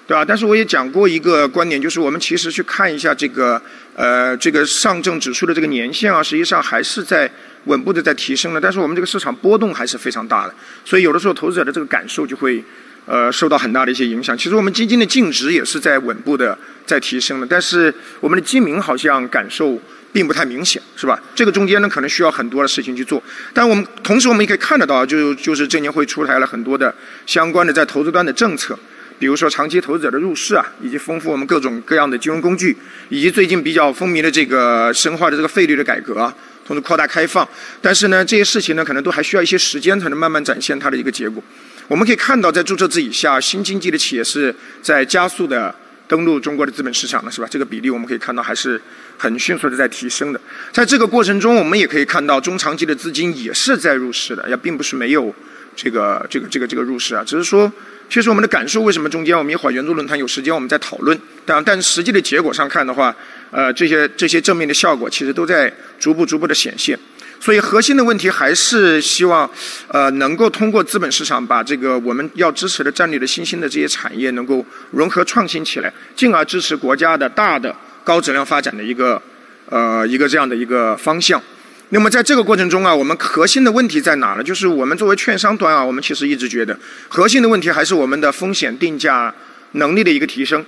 [0.07, 0.25] 对吧？
[0.25, 3.61] 但是我也讲过一个观点，就是我们其实去看一下这个
[3.95, 7.31] 呃这个上证指数的这个年限啊，实际上还是在
[7.65, 8.59] 稳步的在提升的。
[8.59, 12.63] 但是我们这个市场波动还是非常大的，所以有的时候投资者的这个感受就会。
[13.07, 14.37] 呃，受到很大的一些影响。
[14.37, 21.17] 其实我们基金的净值也是在稳步的在提升的，但是我们的基民好像感受并不太明显，是吧？
[21.33, 23.23] 这个中间呢，可能需要很多的事情去做。
[23.53, 26.93] 但我们同时我们也可以看得到，就就是证监会出台了很多的
[27.25, 28.77] 相关的在投资端的政策，
[29.17, 32.75] 比如说长期投资者的入市啊，以及丰富我们各种各样的金融工具，
[33.09, 36.33] 以及最近比较风靡的这个深化的这个费率的改革，
[36.65, 37.47] 同时扩大开放。
[37.81, 41.41] 但是呢，这些事情呢，可能都还需要一些时间才能慢慢展现它的一个结果。
[41.87, 45.73] 我们可以看到，在注册制以下，新经济的企业是在加速的
[46.05, 47.47] 登陆中国的资本市场了，是吧？
[47.49, 48.79] 这个比例我们可以看到还是
[49.17, 50.41] 很迅速的在提升的。
[50.73, 55.33] 在这个过程中，我们也可以看到中长期的资金也是在入市的，也并不是没有
[55.77, 57.23] 这个这个这个这个入市啊。
[57.25, 57.71] 只是说，
[58.09, 61.17] 其实我们的感受为什么中间我们一会儿圆桌论坛有时间我们再讨论。
[61.45, 63.15] 但但实际的结果上看的话，
[63.51, 66.99] 呃，这些这些正面的效果其实都在逐步逐步的显现。
[67.39, 69.49] 所以核心的问题还是希望，
[69.87, 77.73] 呃，能够通过资本市场把这个我们要支持的战略的新兴的这些产业能够融合创新起来，进而支持国家的大的
[78.03, 79.21] 高质量发展的一个
[79.69, 81.41] 呃一个这样的一个方向。
[81.89, 84.43] 那么在这个过程中啊，我们核心的问题在哪呢？
[84.43, 89.33] 就是我们作为券商端啊，我们其实一直觉得核心的问题还是我们的风险定价
[89.73, 90.65] 能力的一个提升，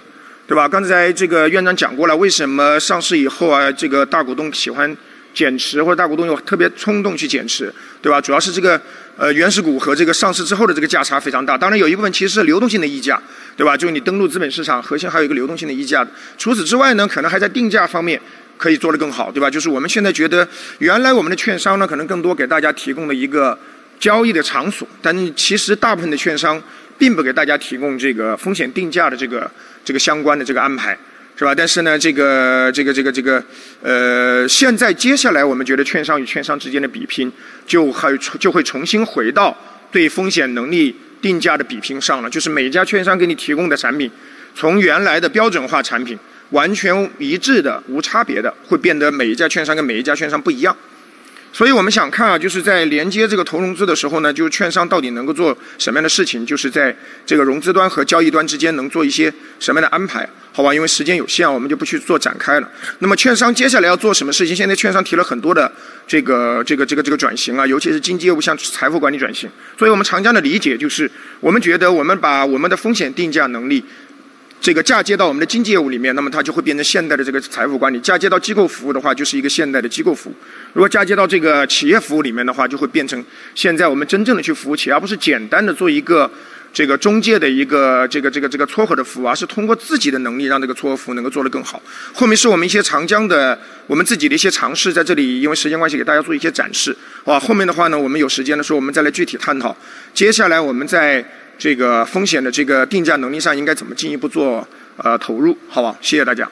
[0.47, 0.67] 对吧？
[0.67, 4.95] 刚才这个院长讲过了，为什么上市以后啊，这个大股东喜欢。
[5.33, 8.19] 减持或者大股东有特别冲动去减持，对吧？
[8.19, 8.81] 主要是这个
[9.17, 11.57] 呃原始股和这个上市之后的这个价差非常大。
[11.57, 13.21] 当然有一部分其实是流动性的溢价，
[13.55, 13.77] 对吧？
[13.77, 16.05] 就是你登陆资本市场，核心还有一个流动性的溢价。
[16.37, 18.19] 除此之外呢，可能还在定价方面
[18.57, 19.49] 可以做得更好，对吧？
[19.49, 20.47] 就是我们现在觉得，
[20.79, 23.57] 原来我们的券商呢，可能更多给大家提供了一个
[23.99, 26.61] 交易的场所，但其实大部分的券商
[26.97, 29.49] 并不给大家提供这个风险定价的这个
[29.85, 30.97] 这个相关的这个安排。
[31.39, 31.55] 是吧？
[31.55, 33.41] 但是呢，这个、这个、这个、这个，
[33.81, 37.31] 呃，现在接下来，我们觉得券商与券商之间的比拼，
[37.65, 39.57] 就还就会重新回到
[39.89, 42.29] 对风险能力定价的比拼上了。
[42.29, 44.11] 就是每一家券商给你提供的产品，
[44.53, 50.75] 从原来的标准化产品，完全一致的、无差别的，会变得每一家券商跟每一家券商不一样。
[51.53, 56.45] 所以我们想看啊，就是在连接这个投融资的时候呢，就是券商到底能够做什么样的事情？
[56.45, 56.93] 就是在
[57.25, 60.27] 这个融资端和交易端之间能做一些什么样的安排？
[60.51, 62.69] 好吧，因为时间有限，我们就不去做展开了。
[62.99, 64.55] 那么券商接下来要做什么事情？
[64.55, 65.71] 现在券商提了很多的
[66.07, 69.49] 这个这个这个这个转型啊，尤其是经济业务向财富管理转型。
[69.77, 71.09] 所以我们长江的理解就是，
[71.39, 73.83] 我们觉得我们把我们的风险定价能力。
[74.61, 80.33] 这个嫁接到我们的经济业务里面，那么它就会变成现代的这个财富管理；嫁接到机构服务的话，就是一个现代的机构服务。
[80.73, 83.23] 如果嫁接到这个企业服务里面的话，就会变成
[83.55, 86.29] 现在我们真正的去服务企业，而不是简单的做一个
[86.71, 91.81] 这个中介的一个这个这个这个撮合的服务，而是通过自己的能力让这个撮合服务能够做得更好。
[92.13, 96.95] 后面是我们一些长江的我们自己的一些尝试，在这里因为时间关系给大家做一些展示。
[97.25, 99.75] 哇，后面的话呢，我们有时间的时候我们再来具体探讨。
[100.13, 101.25] 接下来我们在。
[101.61, 105.57] 这个风险的这个定价能力上应该怎么进一步做呃投入？
[105.67, 106.49] 好吧，谢谢大家。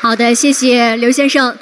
[0.00, 1.58] 好的，谢谢刘先生。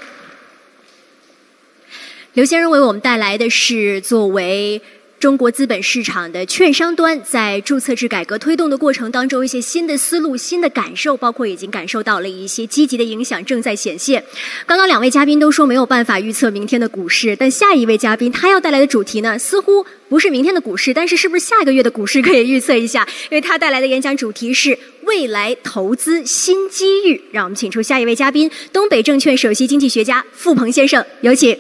[2.35, 4.83] 刘先生为我们带来的是作为。
[5.21, 14.23] 中国资本市场的券商端在注册制改革推动的过程当中，一些新的思路、新的感受，包括已经感受到了一些积极的影响正在显现。
[14.65, 23.05] 刚刚两位嘉宾都说没有办法预测明天的股市，但下一位嘉宾他要带来的主题呢，似乎不是明天的股市，但是是不是下个月的股市可以预测一下？
[23.29, 27.21] 因为他带来的演讲主题是未来投资新机遇。
[27.33, 31.59] 让我们请出下一位嘉宾，东北证券首席经济学家付鹏先生，有请。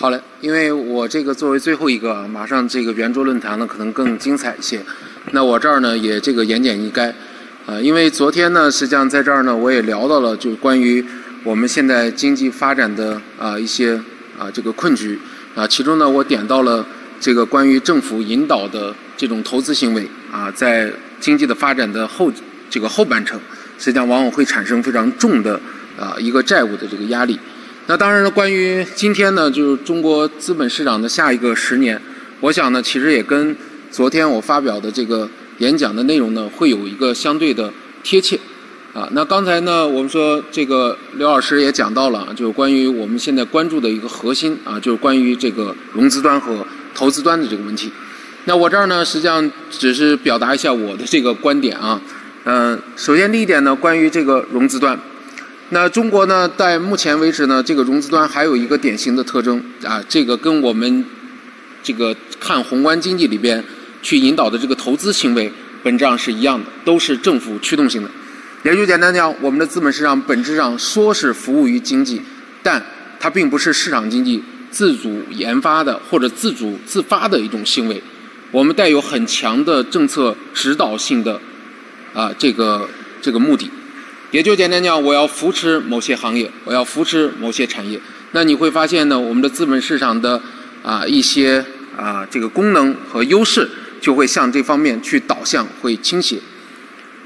[0.00, 4.80] 好嘞因为我这个作为最后一个，马上这个圆桌论坛呢可能更精彩一些。
[5.32, 7.12] 那我这儿呢也这个言简意赅，
[7.66, 11.04] 啊，因为昨天呢实际上在这儿呢我也聊到了，就关于
[11.44, 13.92] 我们现在经济发展的啊一些
[14.38, 15.18] 啊这个困局
[15.54, 16.82] 啊，其中呢我点到了
[17.20, 22.32] 这个关于政府引导的这种投资行为啊，在经济的发展的后
[22.70, 23.38] 这个后半程，
[23.76, 25.60] 实际上往往会产生非常重的
[25.98, 27.38] 啊一个债务的这个压力。
[27.86, 32.00] 那当然了，关于今天呢，就是中国资本市场的下一个十年，
[32.40, 33.56] 我想呢，其实也跟
[33.90, 37.72] 昨天我发表的这个演讲的内容呢，会有一个相对的
[38.04, 38.38] 贴切。
[38.92, 47.90] 啊，那刚才呢，我们说这个刘老师也讲到了，就是关于我们现在关注的一个核心啊，就是关于这个融资端和投资端的这个问题。
[48.46, 52.00] 那我这儿呢，实际上只是表达一下我的这个观点啊。
[52.44, 54.98] 嗯，首先第一点呢，关于这个融资端。
[55.72, 61.04] 那中国呢，在目前为止呢，这个融资端还有一个典型的特征啊，这个跟我们
[61.80, 63.62] 这个看宏观经济里边
[64.02, 65.52] 去引导的这个投资行为
[65.84, 68.10] 本质上是一样的，都是政府驱动性的。
[68.64, 72.20] 也就简单讲，我们的资本市场本质上说是服务于经济，
[72.64, 72.84] 但
[73.20, 78.02] 它并不是市场经济自主研发的或者自主自发的一种行为。
[78.50, 81.40] 我们带有很强的政策指导性的
[82.12, 82.88] 啊这个
[83.22, 83.70] 这个目的。
[84.30, 88.00] 也就简单讲，我要扶持某些行业，我要扶持某些产业。
[88.30, 90.40] 那你会发现呢，我们的资本市场的
[90.84, 91.64] 啊一些
[91.96, 93.68] 啊这个功能和优势
[94.00, 96.38] 就会向这方面去导向，会倾斜。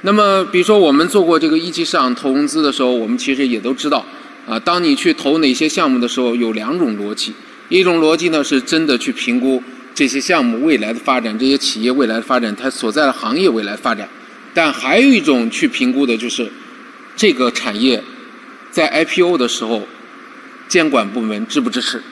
[0.01, 4.03] 那么，比如说我们做过这个一级市场投融资的时候，我们其实也都知道
[4.47, 7.35] 啊，当你去投哪些项目的时候，有两种逻辑。
[7.69, 9.63] 一种逻辑呢，是真的去评估
[9.95, 14.09] 这些项目未来的发展，这些企业未来的发展，它所在的行业未来发展。
[14.55, 16.51] 但还有一种去评估的就是。
[17.17, 18.03] 这个产业
[18.71, 19.87] 在 IPO 的时候，
[20.69, 22.03] 监管部门支不支持？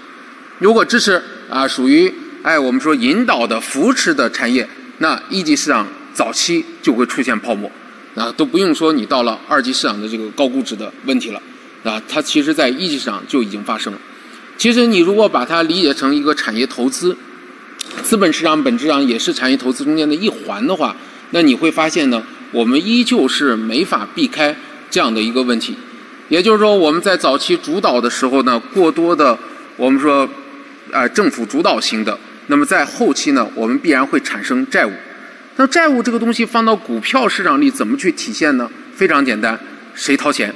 [0.59, 2.13] 如果支持啊，属于
[2.43, 7.71] 哎我们说引导的扶持的产业，那一级市场早期就会出现泡沫，
[8.15, 11.43] 啊都不用说你到了二级市场的这个高估值的问题了，
[11.83, 13.99] 啊它其实在一级市场就已经发生了。
[14.57, 17.17] 其实你如果把它理解成一个产业投资，
[18.05, 20.95] 资本市场本质上也是产业投资中间的一环的话，
[21.31, 24.57] 那你会发现呢，我们依旧是没法避开。
[24.93, 25.75] 这样的一个问题，
[26.29, 29.37] 也就是说，我们在早期主导的时候呢，过多的
[29.79, 30.29] 我们说，
[30.93, 32.17] 啊，政府主导型的，
[32.49, 34.93] 那么在后期呢，我们必然会产生债务。
[35.57, 38.71] 那债务这个东西放到股票市场里怎么去体现呢？
[38.95, 39.59] 非常简单，
[39.95, 40.55] 谁掏钱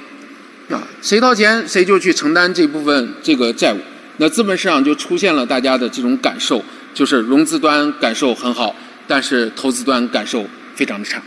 [0.68, 0.86] 啊？
[1.00, 3.78] 谁掏钱，谁就去承担这部分这个债务。
[4.18, 11.22] 那资本市场就出现了大家的这种感受，就是融资端感受很好，但是投资端感受非常的差。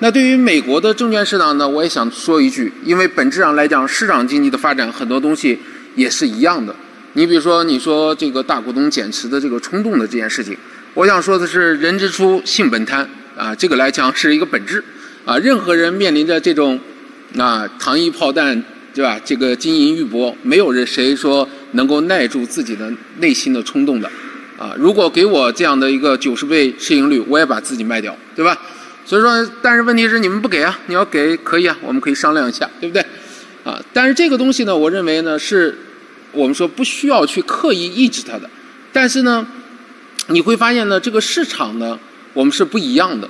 [0.00, 5.58] 那对于美国的证券市场呢，我也想说一句，因为本质上来讲，市场经济的发展很多东西
[5.96, 6.74] 也是一样的。
[7.14, 10.56] 你比如说，你说这个大股东减持的这个冲动的这件事情，
[10.94, 14.84] 我想说的是，人之初，性本贪啊，这个来讲是一个本质
[15.24, 15.36] 啊。
[15.38, 16.78] 任何人面临着这种
[17.36, 18.62] 啊糖衣炮弹，
[18.94, 19.20] 对吧？
[19.24, 24.08] 这个金银玉帛，没有人谁说能够耐住自己的内心的冲动的
[24.56, 24.72] 啊。
[24.78, 28.56] 如果给我这样的一个九十倍市盈率，我也把自己卖掉，对吧？
[29.08, 30.78] 所以说，但是问题是你们不给啊？
[30.84, 33.02] 你要给可以啊，我们可以商量一下，对不对？
[33.64, 35.74] 啊，但是这个东西呢，我认为呢，是
[36.30, 38.50] 我们说不需要去刻意抑制它的。
[38.92, 39.46] 但是呢，
[40.26, 41.98] 你会发现呢，这个市场呢，
[42.34, 43.26] 我们是不一样的。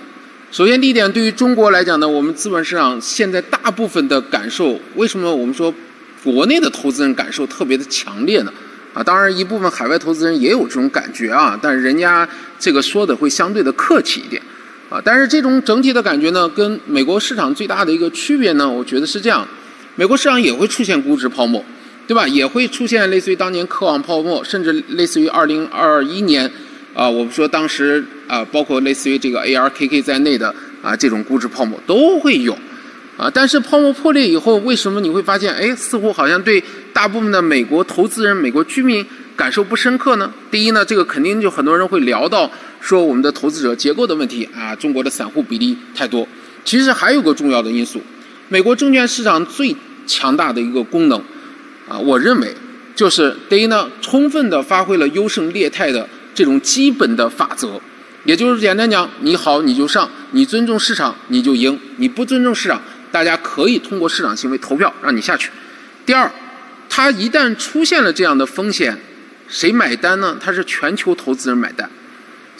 [0.50, 5.72] 首先第一点，对于中国来讲呢，我们资本市场现在大部分的感受，为什么我们说
[6.24, 8.52] 国内的投资人感受特别的强烈呢？
[8.94, 14.42] 啊，当然一部分海外投资人也有这种感觉啊，但是人家这个说的会相对的客气一点。
[14.88, 19.46] 啊，但是这种整体的感觉呢，跟美国市场最大的一个区别呢，我觉得是这样：
[19.96, 21.62] 美国市场也会出现估值泡沫，
[22.06, 22.26] 对吧？
[22.26, 26.50] 也会出现类似于当年科网泡沫，甚至类似于二零二一年，
[26.94, 32.56] 啊，我们说当时啊，包括类似于这个 ARKK 在内的啊这种估值泡沫都会有，
[33.18, 39.04] 啊，但是泡沫破裂以后，为什么你会发现，哎，似乎好像对大部分的美国投资人、美国居民
[39.36, 40.32] 感受不深刻呢？
[40.50, 42.50] 第一呢，这个肯定就很多人会聊到。
[42.88, 46.26] 说我们的投资者结构的问题啊，中国的散户比例太多。
[46.64, 48.00] 其实还有个重要的因素，
[48.48, 51.22] 美国证券市场最强大的一个功能
[51.86, 52.54] 啊，我认为
[52.96, 57.78] 就是第一呢，充分的发挥了优胜劣汰的这种基本的法则。
[58.24, 62.80] 也就是简单讲，你好你就上，你尊重市场你就赢，你不尊重市场，
[63.12, 65.50] 大家可以通过市场行为投票让你下去。
[66.06, 66.32] 第二，
[66.88, 68.98] 它一旦出现了这样的风险，
[69.46, 70.38] 谁买单呢？
[70.42, 71.90] 它是全球投资人买单。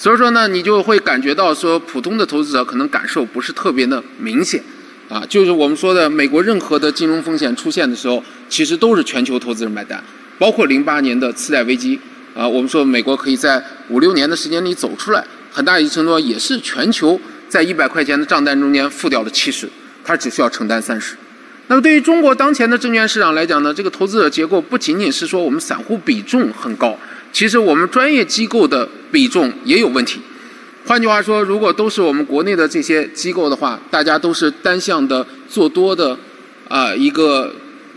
[0.01, 4.63] 所以说呢，你就会感觉到说，普通的投资者可能感受不是特别的明显，
[5.09, 10.01] 啊，就是我们说的美国任何的金融风险出现的时候，其实都是全球投资人买单，
[10.39, 11.99] 包括零八年的次贷危机，
[12.33, 19.69] 啊，我们说美国可以在五六年的时间里走出来，很大一程度上也是全球在一百块钱的账单中间付掉了七十，
[20.05, 21.17] 他只需要承担三十。
[21.67, 26.97] 那么对于中国当前的证券市场来讲呢，这个投资者结构不仅仅是说我们散户比重很高，
[27.33, 30.21] 其实我们专业机构的比重也有问题。
[30.87, 36.19] 换句话说，如果都是我们国内的这些机构的话，大家都是单向的做多的，
[36.67, 37.55] 啊，一个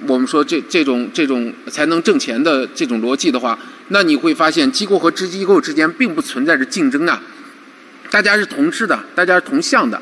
[0.07, 3.57] 我们说这这种这种才能挣钱的这种逻辑的话，
[3.87, 7.21] 那你会发现机构和支机构之间并不存在着竞争啊，
[8.09, 10.01] 大家是同质的，大家是同向的。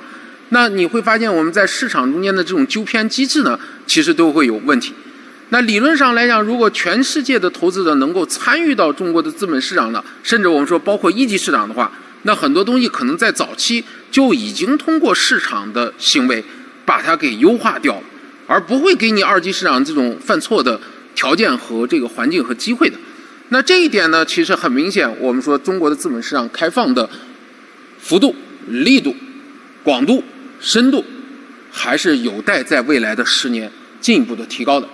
[0.50, 4.96] 那你会发现我们在市场中间的这种纠偏机制呢，其实都会有问题。
[5.50, 11.92] 那理论上来讲，如果全世界的投资者能够参与到中国的资本市场呢，甚至我们说包括一级市场的话。
[12.24, 13.82] 那很多东西可能在早期
[14.12, 16.44] 就已经通过市场的行为
[16.84, 18.04] 把它给优化掉了，
[18.46, 20.78] 而不会给你二级市场这种犯错的
[21.16, 22.98] 条件和这个环境和机会的。
[23.48, 27.10] 那这一点呢，其实很明显，我们说中国的资本市场开放的
[27.98, 28.36] 幅度、
[28.68, 29.16] 力度、
[29.82, 30.22] 广度、
[30.60, 31.06] 深度，
[31.72, 33.72] 还是有待在未来的十年
[34.02, 34.90] 进一步的提高的。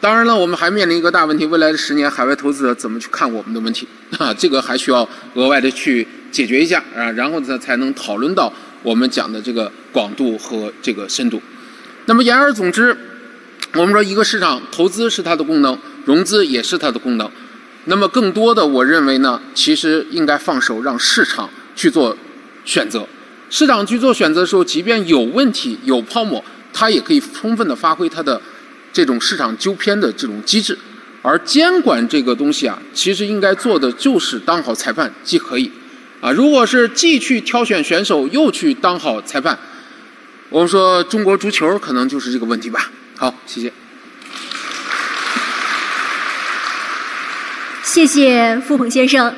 [0.00, 3.88] 当然了，我们还面临一个大问题：未来的十年，海外投资者怎么去看我们的问题？
[4.16, 8.52] 啊，这个还需要额外的去解决一下啊，然后呢，才能讨论到
[8.84, 11.42] 我们讲的这个广度和这个深度。
[12.06, 12.96] 那么言而总之，
[13.74, 17.28] 我们说一个市场投资是它的功能，融资也是它的功能。
[17.86, 22.16] 那么更多的，我认为呢，其实应该放手让市场去做
[22.64, 23.04] 选择。
[23.50, 28.40] 市场去做选择的时候，即便有问题、有泡沫，它也可以充分的发挥它的。
[28.92, 30.78] 这种市场纠偏的这种机制，
[31.22, 35.70] 而监管这个东西啊，其实应该做的就是当好裁判即可以，
[36.20, 39.58] 啊，如果是既去挑选选手又去当好裁判，
[40.48, 42.90] 我们说中国足球可能就是这个问题吧。
[43.16, 43.72] 好，谢谢。
[47.82, 49.34] 谢谢付鹏先生，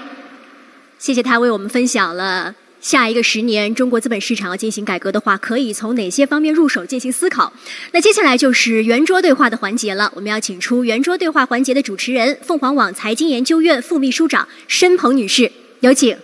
[0.98, 2.54] 谢谢他为我们分享了。
[2.80, 7.52] 下一个十年，中国资本市场要进行改革的话，可以从哪些方面入手进行思考？
[7.92, 10.10] 那接下来就是圆桌对话的环节了。
[10.14, 16.16] 我们要请出圆桌对话环节的主持人，凤凰网财经研究院副秘书长申鹏女士，有请。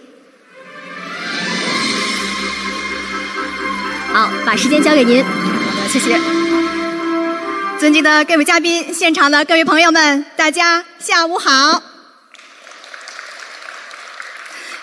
[4.13, 5.23] 好，把时间交给您。
[5.23, 5.31] 好
[5.85, 6.19] 的，谢谢。
[7.79, 11.96] 尊敬的各位嘉宾，现场的各位朋友们，大家下午好。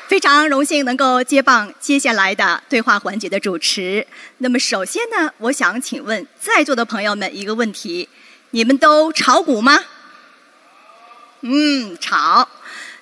[0.07, 4.05] 非常荣幸能够接棒接下来的对话环节的主持。
[4.37, 8.07] 那么，首先呢，我想请问在座的朋友们一个问题：
[8.51, 9.79] 你们都炒股吗？
[11.41, 12.47] 嗯，炒。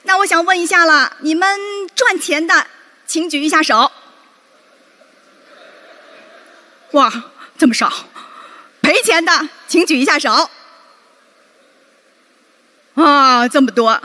[0.03, 1.59] 那我想问一下了，你们
[1.93, 2.67] 赚钱的，
[3.05, 3.91] 请举一下手。
[6.91, 7.11] 哇，
[7.57, 7.91] 这么少！
[8.81, 10.49] 赔钱的，请举一下手。
[12.93, 14.01] 啊，这么多。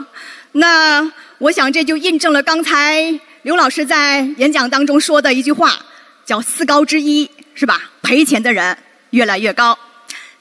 [0.51, 1.09] 那。
[1.39, 5.85] 我想这就印证了刚才刘老师在演讲当中说的一句话，
[6.25, 7.91] 叫“四高之一”，是吧？
[8.01, 8.75] 赔钱的人
[9.11, 9.77] 越来越高。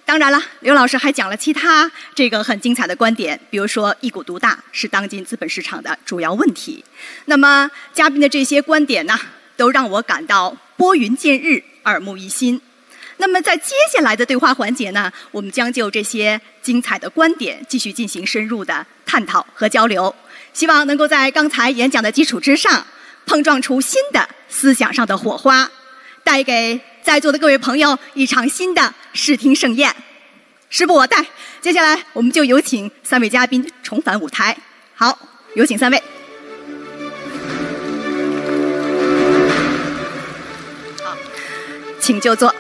[0.07, 6.83] 当然了，刘老师还讲了其他这个很精彩的观点，比如说一股独大是当今资本市场的主要问题。
[7.27, 9.19] 那么嘉宾的这些观点呢，
[9.55, 12.59] 都让我感到拨云见日、耳目一新。
[13.19, 20.15] 那么在接下来的对话环节呢，我们将就这些精彩的观点继续进行深入的探讨和交流。
[20.57, 22.87] 希望能够在刚才演讲的基础之上，
[23.27, 25.71] 碰撞出新的思想上的火花，
[26.25, 29.95] 带给在座的各位朋友一场新的视听盛宴。
[30.71, 31.27] 时不我待，
[31.61, 34.57] 接下来我们就有请三位嘉宾重返舞台。
[34.95, 35.19] 好，
[35.53, 36.03] 有请三位。
[41.05, 41.15] 好，
[42.01, 42.55] 请就坐。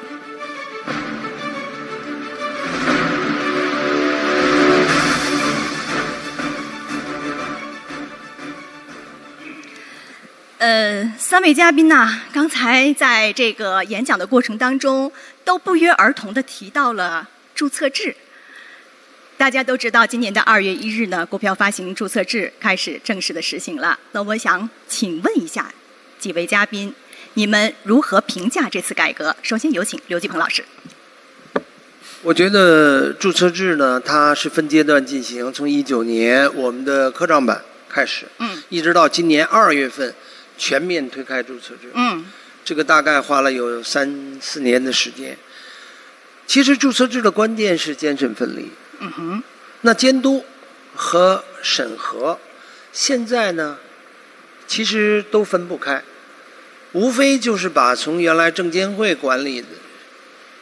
[10.59, 15.13] 呃，三位嘉宾呢，刚才在这个演讲的过程当中，
[15.45, 18.17] 都不约而同的提到了注册制。
[19.37, 23.99] 大家都知道，今年的二月一日呢，股票发行注册制开始正式的实行了。
[24.13, 25.71] 那我想请问一下
[26.19, 26.95] 几位嘉宾，
[27.35, 29.37] 你们如何评价这次改革？
[29.43, 30.65] 首先有请刘继鹏老师。
[32.23, 40.15] 我觉得注册制呢，它是分阶段进行，从一九年我们的科创板开始，嗯，一直到今年二月份。
[40.59, 42.25] 全面推开注册制，嗯，
[42.65, 45.37] 这个大概花了有三四年的时间。
[46.47, 49.43] 其实注册制的关键是监审分离，嗯哼，
[49.83, 50.45] 那监督
[50.95, 52.39] 和审核
[52.93, 53.79] 现在呢，
[54.67, 56.03] 其实都分不开，
[56.93, 59.69] 无非就是把从原来证监会管理的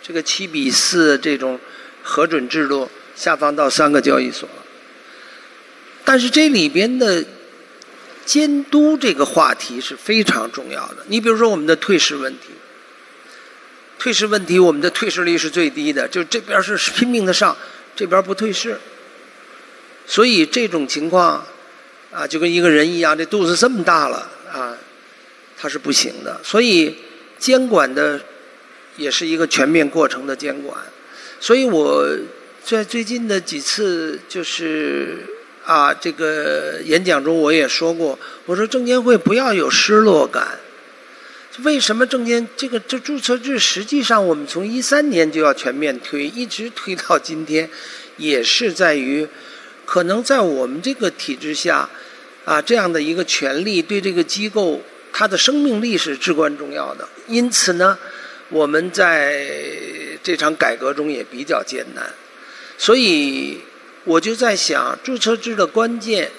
[0.03, 1.61] 这个七比四这种
[2.03, 4.49] 核准制度下放到三个交易所，
[6.05, 7.25] 但是这里边的。
[8.25, 11.05] 监督这个话题是非常重要的。
[11.09, 12.49] 你比如说我们的退市问题，
[13.99, 17.57] 退市问题，我们的退市率是最低的，就这边是拼命的上，
[17.95, 18.81] 这边不退市。
[20.07, 21.47] 所以这种情况
[22.13, 24.77] 啊，就跟一个人一样，这肚子这么大了啊，
[25.57, 26.41] 它是不行的。
[26.45, 26.97] 所以
[27.39, 28.21] 监管的
[28.97, 30.77] 也是一个全面过程的监管。
[31.41, 32.07] 所以我
[32.63, 35.27] 在最近的几次就是
[35.65, 40.61] 啊这个演讲中我也说过，我说证监会不要有失落感。
[41.63, 47.71] 为什么证监这个这注册制实际上我们从一三年就要全面推，一直推到今天，
[48.17, 49.29] 也是在于。
[49.87, 51.91] 可能在我们这个体制下，
[52.47, 54.81] 啊，这样的一个权利对这个机构
[55.13, 57.07] 它的生命力是至关重要的。
[57.29, 57.99] 因此呢，
[58.49, 59.47] 我们在
[60.23, 62.11] 这场改革中也比较艰难。
[62.79, 63.61] 所以
[64.05, 66.31] 我就在想，注册制的关键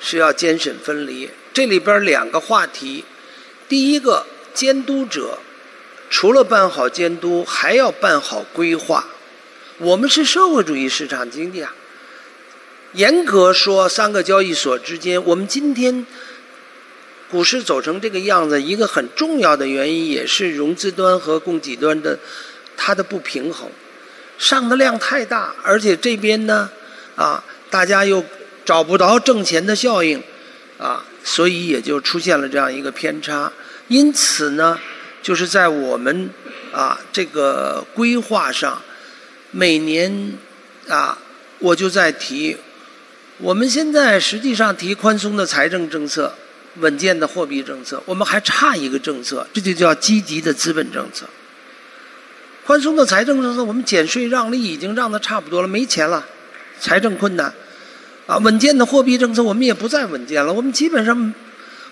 [0.00, 1.28] 是要监审分离。
[1.52, 3.04] 这里边两个话题，
[3.68, 5.38] 第一个，监督者
[6.08, 9.06] 除了办好监督，还要办好规划。
[9.78, 11.74] 我们是社会主义市场经济啊。
[12.92, 16.06] 严格说，三个交易所之间，我们今天
[17.28, 22.18] 股市走成这个样子，一个很重要的原因也是融资端和供给端的
[22.76, 23.68] 它的不平衡，
[24.38, 26.70] 上的量太大，而且这边呢，
[27.18, 28.24] 啊，大家又
[28.64, 30.22] 找不着挣钱的效应，
[30.78, 33.52] 啊，所以也就出现了这样一个偏差。
[33.88, 34.78] 因此呢，
[35.20, 36.30] 就是在我们
[36.72, 38.80] 啊这个规划上，
[39.50, 40.34] 每年
[40.88, 41.18] 啊，
[41.58, 42.56] 我就在提。
[43.38, 46.34] 我们现在实际上提宽松的财政政策、
[46.76, 51.26] 稳健的货币政策，我们还差一个政策，这就叫积极的资本政策。
[52.64, 56.26] 宽松的财政政策，我们减税让利已经让的差不多了，没钱了，
[56.80, 57.52] 财政困难。
[58.26, 61.32] 啊，稳健的货币政策，我们也不再稳健了，我们基本上，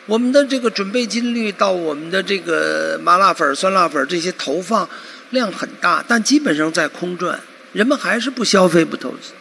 [0.05, 4.87] 我们的这个准备金率到我们的这个麻辣粉、酸辣粉这些投放
[5.31, 7.41] 量很大，但基本上在空转，
[7.73, 9.33] 人们还是不消费、不投资。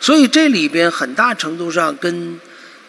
[0.00, 2.40] 所以这里边很大程度上跟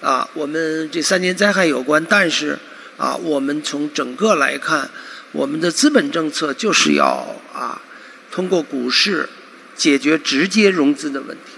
[0.02, 2.58] 啊我们这三年灾害有关，但是
[2.98, 4.90] 啊我们从整个来看，
[5.32, 7.80] 我们的资本政策就是要啊
[8.32, 9.30] 通过股市
[9.76, 11.53] 解决直接融资的问题，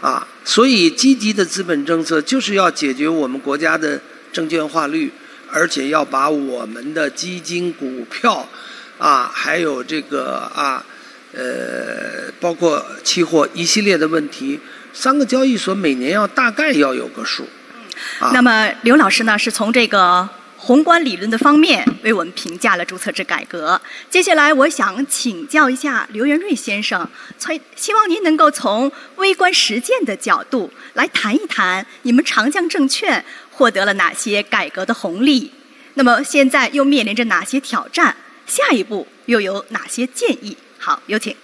[0.00, 4.00] 啊所以积极的资本政策就是要解决我们国家的
[4.32, 5.12] 证券化率，
[5.50, 8.48] 而且要把我们的基金、股票
[8.98, 10.84] 啊还有这个啊。
[11.32, 14.58] 呃，包括期货一系列的问题，
[14.92, 17.48] 三个交易所每年要大概要有个数。
[18.32, 20.28] 那么刘老师呢，是从这个
[20.62, 23.80] 宏观理论的方面为我们评价了注册制改革。
[24.10, 27.08] 接下来，我想请教一下刘元瑞先生，
[27.38, 35.50] 从希望您能够从微观实践的角度来谈一谈，你们长江证券获得了哪些改革的红利？
[35.94, 38.14] 那么现在又面临着哪些挑战？
[38.46, 40.54] 下一步又有哪些建议？
[40.78, 41.34] 好，有请。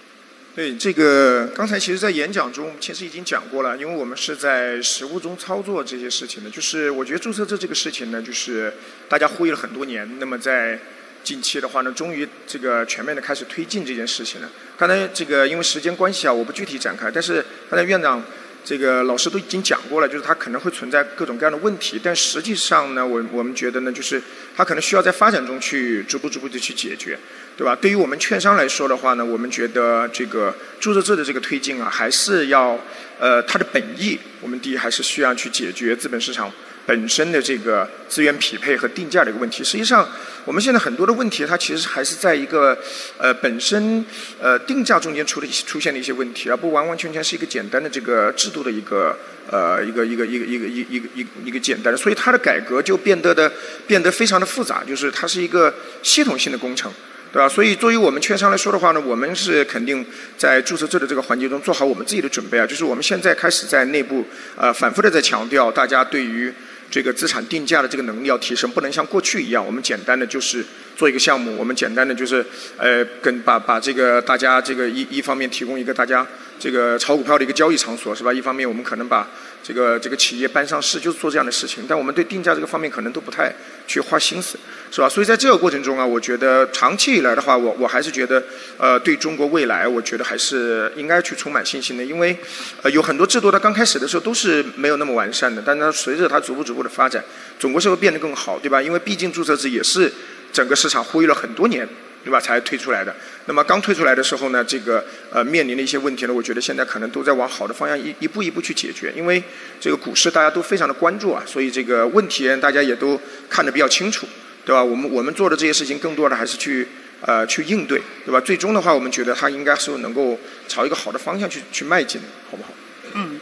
[0.57, 6.49] 对这个，刚才其实，在演讲中其实已经讲过了，因为我们是在实务中操作这些事情的。
[6.49, 8.73] 就是我觉得注册制这个事情呢，就是
[9.07, 10.79] 大家呼吁了很多年，那么在
[11.23, 14.49] 近期的话呢，终于这个全面的开始推进这件事情了。
[14.75, 18.23] 刚才这个因为时间关系啊，我不具体展开，但是刚才院长。
[18.65, 24.21] 这个老师都已经讲过了，就是它可能会存在各种各样的问题，但实际上呢，我我们觉得呢，就是
[24.57, 27.17] 它可能需要在发展中去逐步逐步的去解决，
[27.57, 27.75] 对吧？
[27.75, 32.79] 对于我们券商来说的话呢，我们觉得这个注册制的这个推进啊，还是要
[33.19, 36.51] 呃它的本意，我们第一还是需要去解决资本市场。
[36.85, 40.07] 本身的这个资源匹配和定价的一个问题，实际上
[40.45, 42.77] 我们现在很多的问题，它其实还是在一个
[43.17, 44.05] 呃本身
[44.39, 49.13] 呃定价中间出的出现的一些问题，而不完完全全是一个简单的这个制度的一个
[49.51, 53.51] 呃一个一个一个一个一一个一一个简单的，所以它的改革就变得的
[53.85, 56.89] 变得非常的复杂，就是它是一个系统性的工程，
[57.31, 57.47] 对吧？
[57.47, 60.05] 所以作为我们券商来说的话呢，我们是肯定
[60.37, 64.25] 在注册制的这个环节中做好我们自己的准备啊，就是我们现在开始在内部
[64.55, 66.53] 呃反复的在强调，大家对于
[66.89, 70.65] 这个资产定价的这个能力要提升，不能像过去一样，我们简单的就是
[70.95, 72.45] 做一个项目，我们简单的就是
[72.77, 76.25] 呃，跟把把这个大家这个一一方面提供一个大家
[76.57, 78.31] 这个炒股票的一个交易场所，是吧？
[78.33, 79.27] 一方面我们可能把
[79.63, 81.85] 这个这个企业搬上市，就是做这样的事情。
[81.87, 83.53] 但我们对定价这个方面可能都不太
[83.85, 84.57] 去花心思，
[84.89, 85.09] 是吧？
[85.09, 88.41] 所以在这个过程中啊，我觉得长期以来的话，我我还是觉得
[88.77, 92.37] 呃，对中国未来，我觉得还是应该去充满信心的，因为
[92.81, 97.23] 呃有很多制度它刚开始的时候都是没有那么完善的，但它随着它逐步逐步的发展，
[97.59, 98.81] 总归是会变得更好，对吧？
[98.81, 100.11] 因为毕竟注册制也是
[100.53, 101.87] 整个市场呼吁了很多年。
[102.27, 102.41] 对吧？
[102.41, 103.15] 才推出来的。
[103.45, 105.01] 那么刚推出来的时候呢，这个
[105.31, 109.13] 呃面临的一些问题呢，我觉得现在可能都在往好的方向一一步一步去解决。
[109.15, 109.41] 因为
[109.79, 113.17] 这个股市大家都非常的关注啊，所以这个问题大家也都
[113.49, 114.27] 看得比较清楚，
[114.65, 114.83] 对吧？
[114.83, 116.85] 我们我们做的这些事情更多的还是去
[117.21, 118.41] 呃去应对，对吧？
[118.41, 122.69] 最终的话，我们觉得它应该是能够朝一个好的方向去去迈进的，好不好？
[123.13, 123.39] 嗯。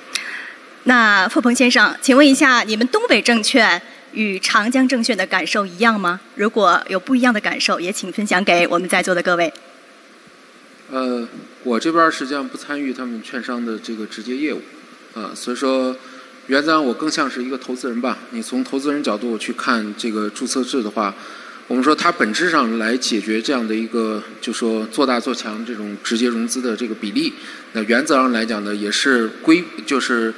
[0.84, 3.82] 那傅鹏先生，请问一下，你们东北证券？
[4.16, 6.20] 与长江证券的感受一样吗？
[6.36, 9.54] 如果有不一样的感受，也请分享给我们在座的各位。
[10.90, 11.28] 呃，
[11.64, 14.62] 我这边实际上不参与他们券商的这个直接业务，
[15.14, 15.96] 啊，所以说
[16.48, 18.18] 原则上我更像是一个投资人吧。
[18.30, 21.14] 你从投资人角度去看这个注册制的话，
[21.68, 27.34] 我们说它本质上来解决这样的一个，就说做大做强这种直接融资的这个比例，
[27.74, 30.34] 那原则上来讲呢，也是规就是。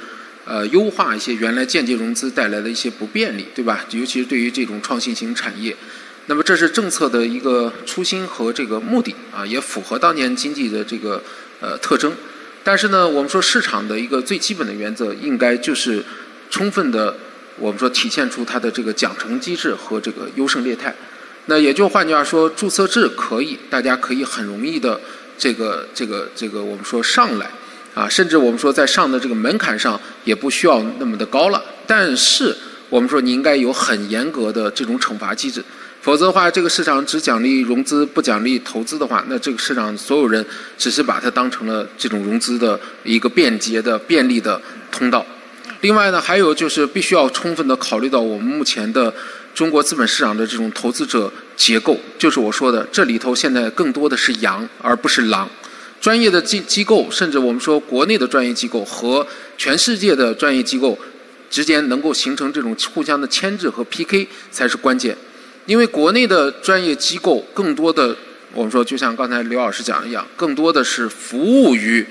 [0.50, 3.84] 呃，优化一些原来间接融资带来的一些不便利，对吧？
[3.90, 5.76] 尤其是对于这种创新型产业，
[6.24, 11.22] 那么这是政策的一个初心和这个目的啊，也符合当年经济的这个
[11.60, 12.16] 呃特征。
[12.64, 16.02] 但是呢，我们说市场的一个最基本的原则，应该就是
[16.48, 17.14] 充分的
[17.58, 20.94] 我们说体现出它的这个奖惩机制和这个优胜劣汰。
[21.44, 24.98] 那也就换句话说，注册制可以，大家可以很容易的
[25.36, 27.50] 这个这个这个我们说上来。
[27.98, 32.56] 啊，甚至我们说在上的这个门槛上也不需要那么的高了，但是
[32.88, 35.64] 我们说你应该有很严格的这种惩罚机制，
[36.00, 40.46] 否则的话，这个市场只奖励融资不奖励投资的话，那这个市场所有人
[40.76, 45.26] 只是把它当成了这种融资的一个便捷的便利的通道。
[45.80, 49.12] 另外呢，还有就是必须要充分的考虑到我们目前的
[49.52, 55.50] 中国资本市场的这种投资者结构，就是我说的这里头现在更多的是羊而不是狼。
[56.00, 59.26] 专业的机机构，甚至我们说国内的专业机构和
[59.56, 60.98] 全世界的专业机构
[61.50, 65.16] 之间能够形成这种互相的牵制和 PK 才是关键。
[65.66, 68.16] 因为国内的专业机构更多的，
[68.54, 72.06] 我们说就像刚才刘老师讲的一样，更多的是服务于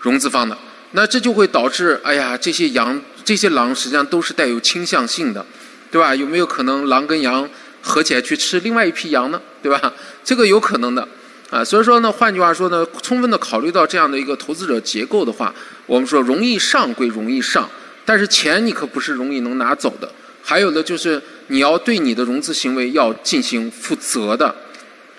[0.00, 0.56] 融资方的。
[0.92, 5.44] 那这就会导致，哎呀，这些羊、这些狼实际上都是带有倾向性的，
[5.90, 6.14] 对吧？
[6.14, 7.48] 有没有可能狼跟羊
[7.80, 9.40] 合起来去吃另外一批羊呢？
[9.62, 9.92] 对吧？
[10.24, 11.06] 这个有可能的。
[11.52, 17.68] 啊，所以说呢，换句话说呢，充分的考虑到这样的一个投资者结构的话，我们说容易上归容易上，
[18.06, 20.10] 但是钱你可不是容易能拿走的。
[20.42, 24.54] 还有的就是你要对你的融资行为要进行负责的。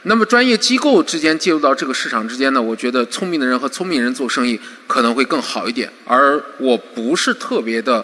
[0.06, 5.88] 那么专业机构之间介入到这个市场之间呢，我觉得聪明的人和聪明人做生意可能会更好一点。
[6.04, 8.04] 而我不是特别的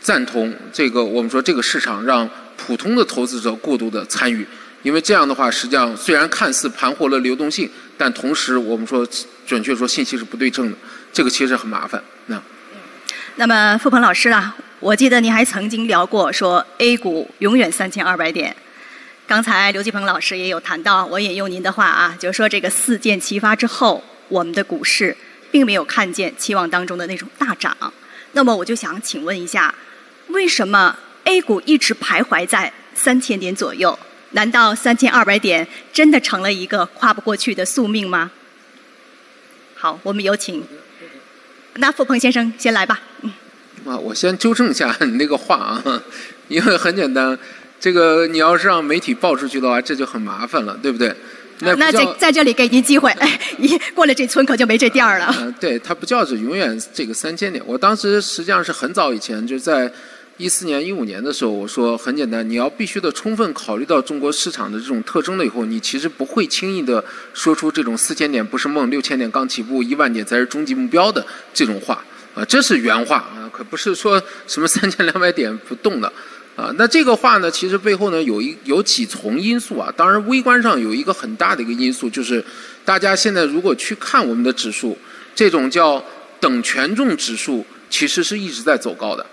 [0.00, 4.46] 赞同这个我们说这个市场让普通的投资者过度的参与。
[4.82, 9.06] 因为这样的话，实际上虽然看似盘活了流动性，但同时我们说
[9.46, 10.76] 准确说信息是不对称的，
[11.12, 12.02] 这个其实很麻烦。
[12.26, 12.42] 那，
[13.36, 18.56] 那么付鹏老师啊，我记得您还曾经聊过说 A 股永远三千二百点。
[19.26, 25.16] 刚才刘继鹏老师也有谈到，我引用您的话啊，就是说这个四箭齐发之后，我们的股市
[25.50, 27.76] 并没有看见期望当中的那种大涨。
[28.32, 29.74] 那么我就想请问一下，
[30.28, 33.98] 为什么 A 股一直徘徊在三千点左右？
[34.32, 38.30] 难道三千二百点真的成了一个跨不过去的宿命吗？
[39.74, 40.62] 好，我们有请，
[41.74, 43.00] 那付鹏先生先来吧。
[43.84, 46.02] 啊，我先纠正一下你那个话啊，
[46.48, 47.36] 因为很简单，
[47.80, 51.12] 这个你要是让媒体报出去的话，这就很麻烦了，对不对？
[51.60, 53.12] 那那这在这里给您机会，
[53.58, 55.34] 一过了这村可就没这店儿了。
[55.40, 57.62] 嗯，对，它不叫是永远这个三千点。
[57.66, 59.90] 我当时实际上是很早以前就在。
[60.40, 72.02] 一四年、一五年的时候，我说很简单，你要必须的充分考虑到中国市场的这种特征了以后，你其实不会轻易的说出这种四千点不是梦，六千点刚起步，一万点才是终极目标的这种话
[72.34, 76.10] 啊，这是原话啊，可不是说什么三千两百点不动的
[76.56, 76.72] 啊。
[76.78, 79.92] 那这个话呢，其实背后呢有一有几重因素啊。
[79.94, 82.42] 当然，微观上有一个很大的一个因素，就是
[82.82, 84.96] 大家现在如果去看我们的指数，
[85.34, 86.02] 这种叫
[86.40, 89.26] 等权重指数，其实是一直在走高的。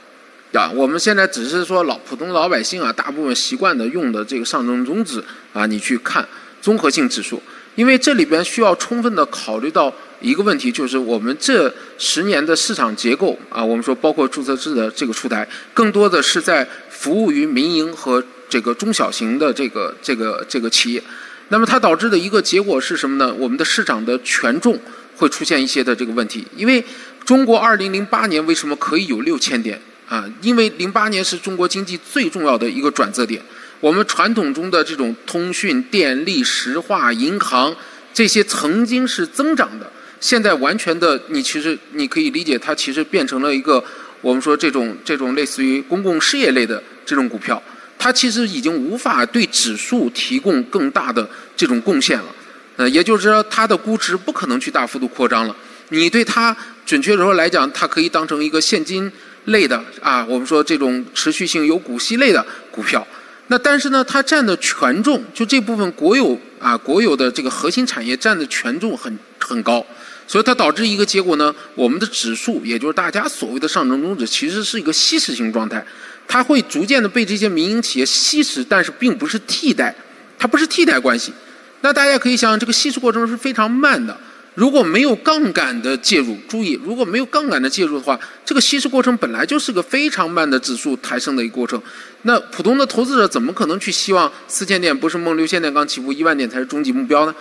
[0.54, 5.24] 啊，我们现在只是说老普通老百姓啊，大部分习惯的用的这个上证综指
[5.54, 6.28] 啊，你去看
[6.62, 7.42] 综合性指数，
[7.76, 21.04] 因为这里边需要充分的考虑到一个问题，就是我们这十年的市场结构啊，我们说包括注册制的这个出台，更多的是在服务于民营和这个中小型的这个这个这个企业，
[21.50, 23.32] 那么它导致的一个结果是什么呢？
[23.38, 24.80] 我们的市场的权重
[25.18, 26.84] 会出现一些的这个问题，因为
[27.26, 29.80] 中国二零零八年为什么可以有六千点？
[30.08, 33.42] 啊，因为零八年是中国经济最重要的一个转折点，
[33.80, 37.76] 我们传统中的这种通讯、电力、石化、银行
[38.14, 43.84] 这些曾经是增长的，现在完全的，你其实你可以理解，它其实变成了一个
[44.22, 47.62] 我们说这种这种类似于公共事业类的这种股票，
[48.00, 52.26] 它其实已经无法对指数提供更大的这种贡献了。
[52.78, 55.56] 呃，也就是说它的估值不可能去大幅度扩张了。
[55.90, 56.56] 你对它
[56.86, 59.12] 准确说来讲，它可以当成一个现金
[59.48, 63.06] 类的啊，我们说这种持续性有股息类的股票。
[63.48, 69.86] 那但是呢，它占的权重，就这部分国有啊国有的这个核心产业占的权重很很高，
[70.28, 75.86] 所以它导致一个结果呢，我们的指数，也就是大家所谓的上证综指，其实是一个稀释性状态，
[76.28, 79.96] 它会逐渐的被这些民营企业稀释，但是并不是替代，
[80.38, 81.32] 它不是替代关系。
[81.80, 84.20] 那大家可以想想，这个稀释过程是非常慢的。
[84.58, 91.80] 如果没有杠杆的介入，注意，如果没有杠杆的介入的话，这个稀释过程本来就是个非常慢的指数抬升的一个过程。
[92.24, 97.36] 那普通的投资者怎么可能去希望四千点不是梦，六千点刚起步，一万点才是终极目标呢？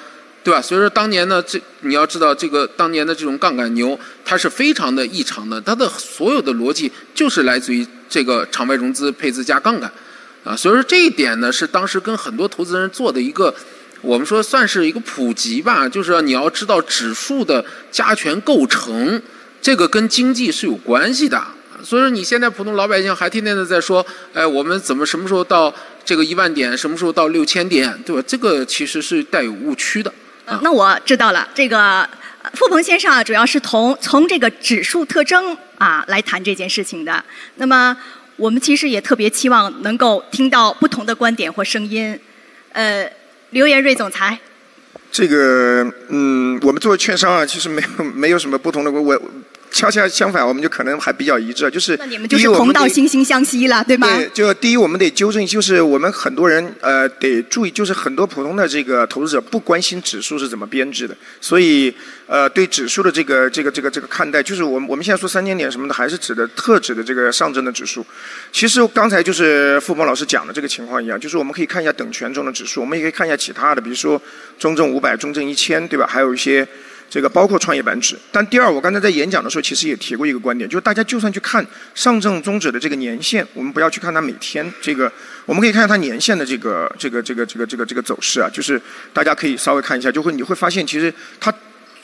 [0.44, 0.60] 对吧？
[0.60, 9.90] 所以说当年呢，这你要知道，这个当年的这种杠杆牛，它是非常的异常的，它的所有的逻辑就是来自于这个场外融资配资加杠杆，
[10.44, 13.54] 啊，所以说这一点呢，是当时跟很多投资人做的一个。
[14.06, 19.20] 我们说算是一个普及吧，就是你要知道指数的加权构成，
[19.60, 21.42] 这个跟经济是有关系的。
[21.82, 28.22] 所以说你现在普通老百姓还天天的在说，哎，我们怎么什么时候到这个一万点，什么时候到六千点，对吧？
[28.24, 30.12] 这个其实是带有误区的。
[30.62, 32.08] 那我知道了，这个
[32.54, 37.24] 付鹏先生啊，主要是从从这个指数特征啊来谈这件事情的。
[37.56, 37.96] 那么
[38.36, 42.16] 我们其实也特别期望能够听到不同的观点或声音，
[42.70, 43.10] 呃。
[43.56, 44.38] 刘延瑞总裁，
[45.10, 48.92] 这个嗯，我们作为券商啊，其实没有没有什么不同的。
[48.92, 49.22] 我
[49.76, 54.08] 恰恰相反，我们就可能还比较一致，就是那你们就是同道惺惺相惜了，对吗？
[54.16, 61.94] 对，就第一，我们得纠正，就是我们很多人呃得注意，就是很多普通的这个投资者不关心指数是怎么编制的，所以。
[62.28, 68.04] 呃，对指数的这个这个这个这个看待，就是我们我们现在说三千点什么的，还是指的特指的这个上证的指数。
[68.50, 74.20] 其实刚才就是付鹏老师讲的这个情况一样，就是我们可以看一下等权重的指数，我们也可以看一下其他的，比如说
[74.58, 76.04] 中证五百、中证一千，对吧？
[76.04, 76.66] 还有一些
[77.08, 78.16] 这个包括创业板指。
[78.30, 85.10] 但第二，我刚才在演讲的时候其实也提过一个观点，就是大家就算去看上证综指的这个年限，我们不要去看它每天这个，
[85.44, 88.80] 我们可以看下它年限的这个这个这个这个这个这个走势啊，就是
[89.12, 91.52] 大家可以稍微看一下，就会你会发现其实它。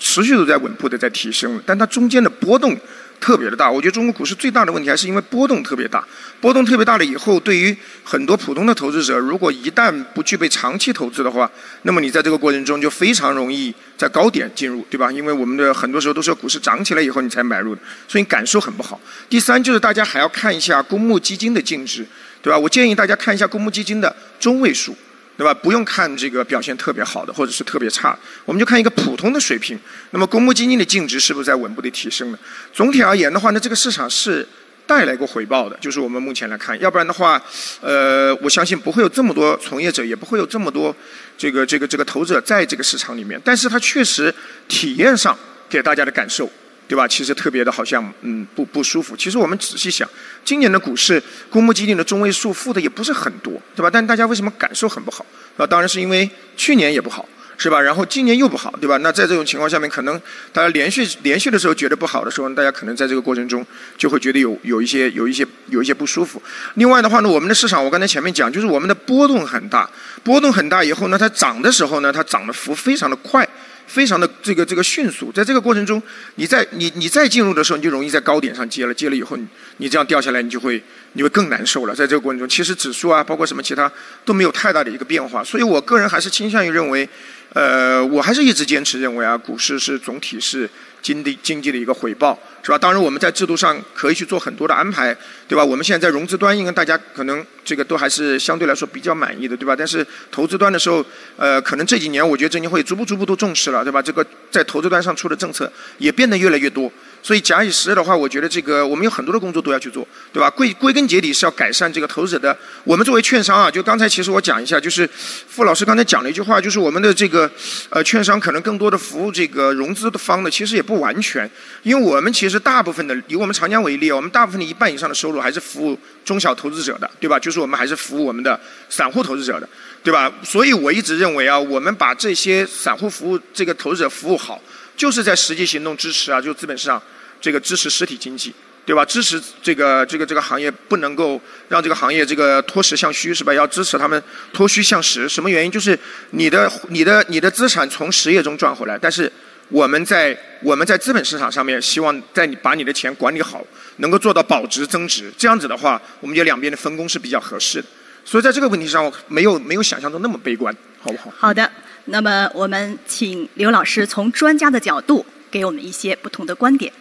[0.05, 2.77] 持续都在稳步的在提升，但它中间的波动
[3.23, 3.71] 特别的大。
[3.71, 6.05] 我觉得中国股市最大的问题还是因为波动特别大，
[6.41, 11.49] 波动特别大了以后，对于很多普通的投资者，如果一旦不具备长期投资的话，
[11.83, 15.13] 那么你在这个过程中就非常容易在高点进入，对吧？
[15.13, 19.01] 因为我们的很多时候都是股市涨起来以后你才买入的，所以感受很不好。
[19.31, 22.05] 第三就是大家还要看一下公募基金的净值，
[22.43, 22.59] 对吧？
[22.59, 24.97] 我建议大家看一下公募基金的中位数。
[25.37, 25.53] 对吧？
[25.55, 29.79] 不用看这个表现特别好的，或者是特别差，我们就看一个普通的水平。
[30.11, 32.39] 那么公募基金的净值是不是在稳步的提升呢？
[32.73, 34.47] 总体而言的话呢，这个市场是
[34.87, 37.43] 带来过回报的，就是我们目前来看，要不然的话，
[37.81, 40.95] 呃，我相信不会有这么多从业者，也不会有这么多
[41.39, 43.41] 这个这个这个投资者在这个市场里面。
[43.43, 44.33] 但是它确实
[44.69, 45.37] 体验上
[45.69, 46.49] 给大家的感受。
[46.93, 47.09] 对吧？
[47.09, 49.17] 其实特别的好像嗯不不舒服。
[49.17, 50.07] 其实我们仔细想，
[50.45, 53.89] 今年的股市公募基金的中位数负的也不是很多，对吧？
[53.91, 55.25] 但大家为什么感受很不好？
[55.57, 57.27] 啊，当然是因为去年也不好，
[57.57, 57.81] 是吧？
[57.81, 58.99] 然后今年又不好，对吧？
[58.99, 60.21] 那在这种情况下面，可能
[60.53, 63.67] 大家连续连续的时候觉得不好的时候，大家可能在这个过程中
[63.97, 66.43] 就会觉得有有一些有一些有一些不舒服。
[66.75, 69.89] 另外的话呢，我们的市场我刚才前面讲，就是我们的波动很大，
[70.23, 73.49] 波动很大以后呢，它涨的时候呢，它涨的幅非常的快。
[73.93, 76.03] 非常的这个这个迅速，在这个过程中，
[76.37, 80.83] 你在你你再进入的时候，你就容易在高点上接了，接了以后，你你这样掉下来，你就会
[81.13, 81.95] 你会更难受了。
[81.95, 83.93] 在这个过程中，其实指数啊，包括什么其他
[84.25, 87.07] 都没有太大的一个变化，所以我个人还是倾向于认为，
[87.53, 90.69] 呃，我还是一直坚持认为啊，股市是总体是。
[91.03, 92.79] 经济经济的一个回报是吧？
[92.79, 95.13] 当然我们在制度上可以去做很多的安排，
[95.49, 95.65] 对吧？
[95.65, 99.75] 我们现在在融资端，应该大家可能这个都还是相对来说比较满意的，对吧？
[99.77, 101.05] 但是投资端的时候，
[101.37, 104.01] 呃，可能这几年我觉得证监会逐步逐步都重视了，对吧？
[104.01, 106.91] 这个在投资端上出的政策也变得越来越多。
[107.23, 110.51] 所以假以时日的话，我觉得这个我们有很多的工作都要去做，对吧？
[110.51, 112.57] 归归根结底是要改善这个投资者的。
[112.83, 115.09] 我们作为券商啊，就刚才其实我讲一下，就是
[115.47, 117.49] 傅老师刚才讲了一句话，就是我们的这个
[117.91, 121.49] 呃券商可能更多的服务这个融资的方的，其实也不完全，
[121.85, 127.39] 因为我们其实大部分的以我们长江为例，我们大部分的一半以上的收入还是服务中小投资者的，对吧？
[127.39, 128.59] 就是我们还是服务我们的
[128.89, 129.69] 散户投资者的，
[130.03, 130.33] 对吧？
[130.43, 134.61] 所以我一直认为啊，我们把这些散户服务这个投资者服务好。
[134.97, 137.03] 就是在实际行动支持啊，就资本市场
[137.41, 138.53] 这个支持实体经济，
[138.85, 139.05] 对吧？
[139.05, 143.53] 支持这个这个这个行业不能够让这个行业这个脱实向虚，是吧？
[143.53, 144.23] 要支持他们
[144.53, 145.29] 脱虚向实。
[145.29, 145.71] 什么原因？
[145.71, 145.99] 就是
[146.31, 149.31] 你的你的你的资产从实业中赚回来，但是
[149.69, 153.65] 我们在我们在资本市场上面希望在你把你的钱管理好，
[153.97, 155.33] 能够做到保值增值。
[155.37, 157.89] 这样子的话，我们觉得两边的分工是比较合适的。
[158.25, 161.33] 所以在这个问题上，没有没有想象中那么悲观，好不好？
[161.37, 161.69] 好的。
[162.07, 166.93] 那么我们请刘老师从专家的角度给我们一些不同的观点。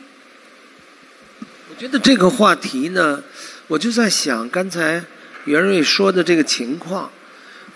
[1.69, 3.23] 我觉得这个话题呢，
[3.67, 5.03] 我就在想刚才
[5.45, 7.09] 袁瑞说的这个情况，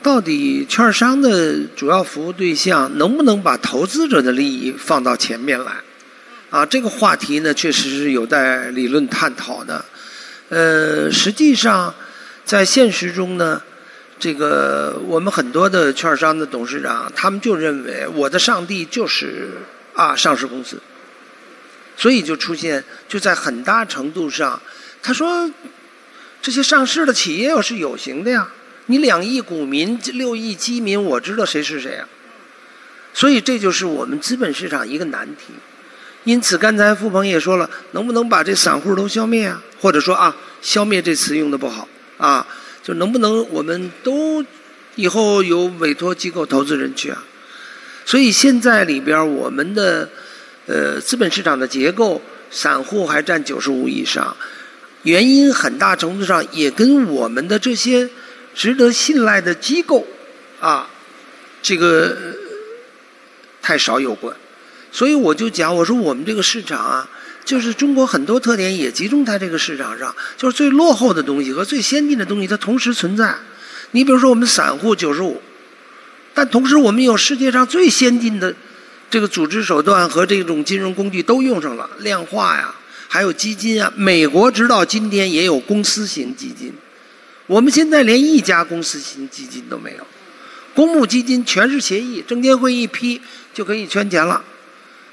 [0.03, 5.77] 到底券商的主要服务对象能不能把投资者的利益放到前面来？
[6.51, 9.83] 啊，这个话题呢，确实是有待理论探讨的。
[10.49, 11.93] 呃，实际上，
[12.45, 13.61] 在现实中呢，
[14.17, 19.57] 这个我们很多的券商的董事长，他们就认为我的上帝就是
[19.93, 20.81] 啊上市公司，
[21.97, 24.61] 所以就出现就在很大程度上，
[25.01, 25.51] 他说
[26.41, 28.49] 这些上市的企业要是有形的呀，
[28.85, 32.07] 你两亿股民、六亿基民，我知道谁是谁啊，
[33.13, 35.53] 所以这就是我们资本市场一个难题。
[36.23, 39.61] 因此，刚才付鹏也说了，能不能把这散户都消灭啊？
[39.79, 41.87] 或者说啊，消灭这词用的不好
[42.17, 42.47] 啊，
[42.85, 44.45] 就能不能我们都
[44.93, 47.23] 以后有委托机构投资人去啊？
[48.05, 50.07] 所以现在里边我们的
[50.67, 52.21] 呃资本市场的结构，
[52.51, 54.37] 散户还占九十五以上，
[55.01, 58.07] 原因很大程度上也跟我们的这些
[58.53, 60.05] 值得信赖的机构
[60.59, 60.87] 啊，
[61.63, 62.15] 这个
[63.63, 64.37] 太少有关。
[64.91, 67.09] 所以我就讲，我说我们这个市场啊，
[67.45, 73.35] 就是中国很多特点也集中在这个市场上，就是最落后的东西和最先进的东西它同时存在。
[73.91, 75.41] 你比如说我们散户九十五，
[76.33, 78.53] 但同时我们有世界上最先进的
[79.09, 82.73] 这个组织手段和这种金融工具都用上了，量化呀，
[83.07, 83.93] 还有基金啊。
[83.95, 86.73] 美国直到今天也有公司型基金，
[87.45, 90.07] 我们现在连一家公司型基金都没有，
[90.73, 93.21] 公募基金全是协议，证监会一批
[93.53, 94.43] 就可以圈钱了。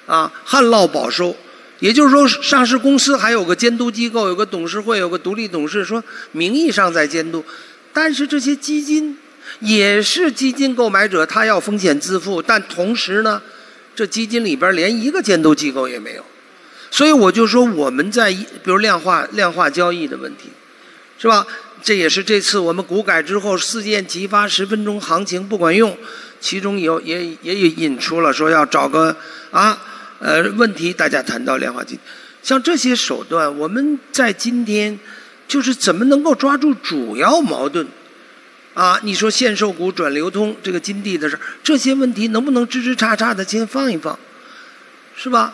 [0.06, 1.36] 啊，旱涝保收，
[1.82, 7.44] 也就是说，上市公司还有个监督机构，有个董事会，有个独立董事，说名义上在监督，
[7.92, 9.18] 但是这些基金
[9.58, 13.42] 也是基金购买者，他要风险自负，但同时呢，
[13.96, 16.24] 这基金里边连一个监督机构也没有，
[16.88, 20.50] 所以我就说我们在比如量化量化交易的问题，
[21.18, 21.44] 是吧？
[21.82, 25.98] 这也是这次我们股改之后四件齐发十分钟行情不管用，
[26.40, 29.16] 其中有也也引出了说要找个
[29.50, 29.88] 啊。
[30.22, 31.98] 呃，问题大家谈到量化基金，
[32.44, 34.96] 像这些手段，我们在今天
[35.48, 37.84] 就是怎么能够抓住主要矛盾？
[38.74, 44.16] 啊，你说限售股转流通这个金地的事这些问题能不能支支叉叉的先放一放，
[45.16, 45.52] 是吧？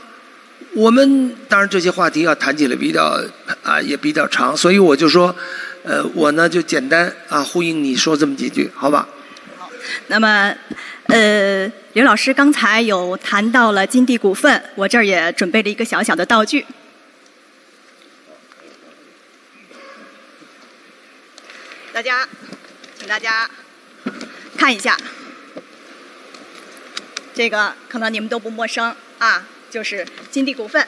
[0.75, 3.25] 我们当然这些话题要谈起来比较
[3.63, 5.35] 啊也比较长，所以我就说，
[5.83, 9.09] 呃，我呢就简单啊呼应你说这么几句，好吧？
[9.57, 9.71] 好，
[10.09, 10.55] 那么。
[11.09, 16.65] 呃，刘老师刚才有谈到了金地股份，我这儿也准备了一个小小的道具，
[21.93, 22.29] 大家，
[22.97, 23.51] 请大家
[24.57, 24.97] 看一下，
[27.35, 30.87] 这个可能你们都不陌生啊，就是金地股份。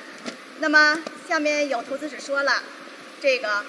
[0.61, 0.97] 那么
[1.29, 2.63] 下面有投资者说了，
[3.21, 3.65] 这个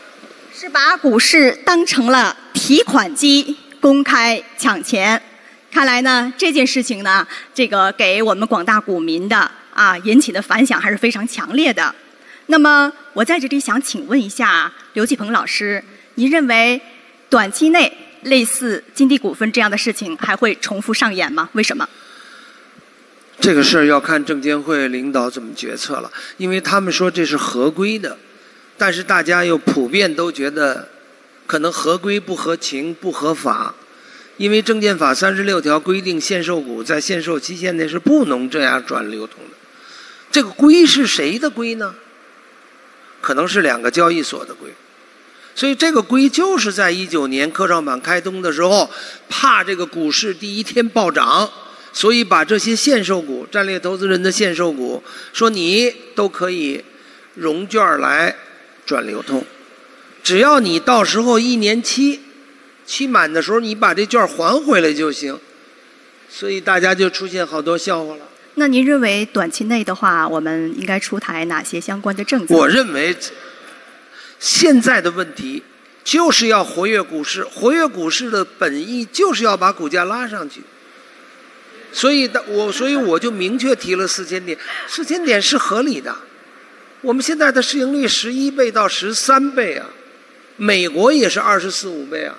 [0.54, 5.24] 是把股市当成了提款机，公开抢钱。
[5.72, 11.96] 看来呢，这件事情呢，这个给我们广大股民的啊引起的反响还是非常强烈的。
[12.48, 15.82] 那么，我在这里想请问一下刘继鹏老师，
[16.16, 16.80] 您认为
[17.30, 17.92] 短期内
[18.24, 21.50] 类似金地股份这样的事情还会重复上演吗？
[21.54, 21.88] 为什么？
[23.40, 28.18] 这个事儿要看证监会领导怎么决策了，因为他们说这是合规的，
[28.78, 30.90] 但是大家又普遍都觉得
[31.48, 33.74] 可能合规不合情不合法。
[34.42, 39.52] 因为证券法三十六条规定，限售股在限售期限内是不能这样转流通的。
[40.32, 41.94] 这个规是谁的规呢？
[43.22, 44.74] 可能是两个交易所的规。
[45.54, 48.90] 所以这个规就是在一九年科创板开通的时候，
[49.30, 51.48] 怕这个股市第一天暴涨，
[51.94, 56.84] 所以把这些限售股、战略投资人的限售股，说你都可以
[57.36, 58.36] 融券来
[58.88, 59.46] 转流通，
[60.24, 62.22] 只要你到时候一年期。
[62.92, 65.40] 期满的时候，你把这券还回来就行，
[66.30, 68.28] 所以大家就出现好多笑话了。
[68.56, 72.54] 那您认为短期内的话，我们应该出台哪些相关的政策？
[72.54, 73.16] 我认为，
[74.40, 75.64] 现在的问题
[76.04, 80.60] 就是要活跃股市，活跃股市的本意就是要把股价拉上去。
[81.94, 84.58] 所以，我所以我就明确提了四千点，
[84.90, 86.14] 四千点是合理的。
[87.00, 89.88] 我们现在的市盈率十一倍到十三倍啊，
[90.58, 92.36] 美国也是二十四五倍啊。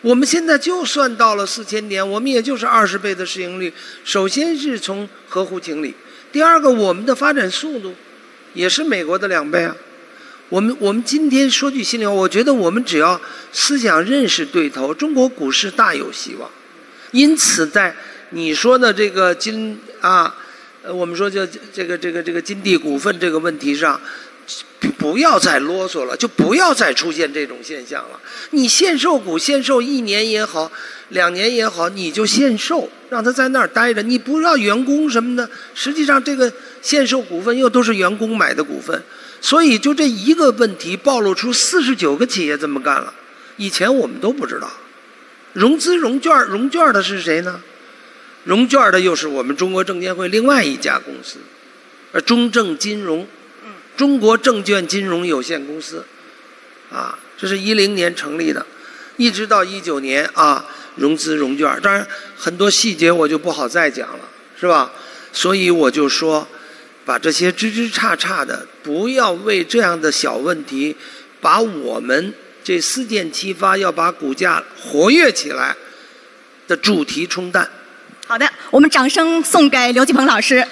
[0.00, 3.72] 我们现在就算到了四千点，我们也就是二十倍的市盈率。
[4.04, 5.94] 首先是从合乎情理，
[6.30, 7.94] 第二个我们的发展速度
[8.54, 9.76] 也是美国的两倍啊。
[10.48, 13.20] 我们我们今天说句心里话，我觉得我们只要
[13.52, 16.48] 思想认识对头，中国股市大有希望。
[17.10, 17.94] 因此，在
[18.30, 20.34] 你说的这个金啊，
[20.84, 24.00] 我们说叫这个这个这个金地股份这个问题上，
[24.96, 28.20] 不要再啰嗦了，就不要再出现这种现象了。
[28.50, 30.70] 你限售股限售一年也好，
[31.10, 35.48] 两年也好，你就限售，让他在那儿待着，你不让员工什么的。
[35.74, 39.02] 实际上，这个限售股份又都是员工买的股份，
[39.40, 43.12] 所以就这一个问题暴露出四十九个企业这么干了。
[43.56, 44.70] 以前我们都不知道，
[45.52, 47.60] 融资融券融券的是谁呢？
[48.44, 51.38] 融券的又是我们中国证监会另外一家公司，
[52.12, 53.26] 呃，中证金融，
[53.98, 56.06] 中国证券金融有限公司，
[56.90, 58.64] 啊，这是一零年成立的，
[59.16, 64.20] 一直到一九年啊，融资融券，当然很多细节我就不好再讲了，
[64.58, 64.92] 是吧？
[65.32, 66.46] 所以我就说，
[67.04, 70.96] 把这些枝枝杈杈的，不要为这样的小问题，
[71.40, 72.32] 把我们。
[72.64, 75.74] 这四箭齐发，要把股价活跃起来
[76.66, 77.66] 的主题冲淡。
[78.26, 80.66] 好的，我们掌声送给刘继鹏老师。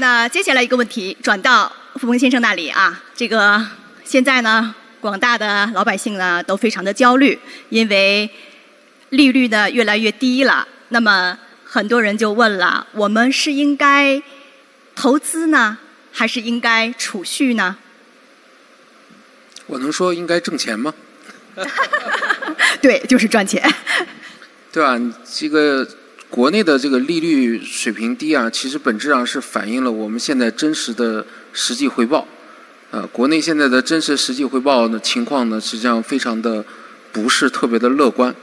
[0.00, 3.60] 那接下来一个问题转到付鹏先生那里啊，这个
[4.04, 7.36] 现在呢，广大的老百姓呢都非常的焦虑，
[7.68, 8.30] 因为
[9.08, 10.68] 利率呢越来越低了。
[10.90, 14.22] 那么很多人就问了：我们是应该
[14.94, 15.78] 投资呢，
[16.12, 17.76] 还是应该储蓄呢？
[19.66, 20.94] 我能说应该挣钱吗？
[22.80, 23.68] 对，就是赚钱。
[24.70, 24.96] 对吧？
[25.24, 25.84] 这个
[26.30, 32.26] 国内的这个利率水平低啊，其实本质上是反映了我们现在真实的实际回报。
[32.90, 36.64] 呃，国内现在的真实实际回报的情况呢，实际上非常的
[37.12, 38.34] 不是特别的乐观。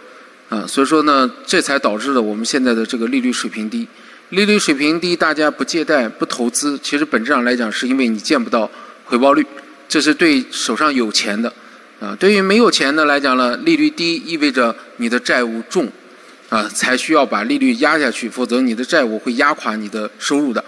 [0.49, 3.87] 啊，所以说呢，这才导致了我们现在的这个利率水平低。
[4.29, 8.69] 利率水平低，大家不借贷、不投资，其实本质上来讲，是因为你见不到
[9.05, 9.45] 回报率。
[9.87, 11.53] 这是对手上有钱的，
[11.99, 15.87] 啊，对于没有钱的来讲呢，利率低意味着你的债务重，
[16.49, 20.63] 啊，才需要把利率压下去，否则你的债务会压垮你的收入的，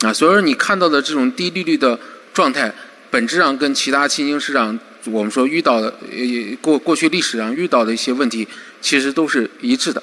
[0.00, 1.98] 啊，所以说你看到的这种低利率的
[2.32, 2.72] 状态，
[3.10, 8.46] 本质上跟其他新兴市场我们说遇到的呃过过去历史上遇到的一些问题，
[8.80, 10.02] 其实都是一致的，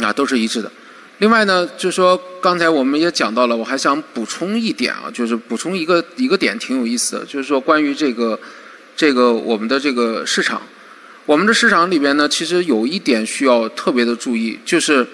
[0.00, 0.70] 啊，都是一致的。
[1.18, 8.38] 另外呢，就是说刚才我们也讲到了，我还想补充一点啊，就是补充一个一个点挺有意思的，就是说关于这个
[8.96, 10.60] 这个我们的这个市场，
[11.26, 15.06] 我们的市场里边呢，其实有一点需要特别的注意，就是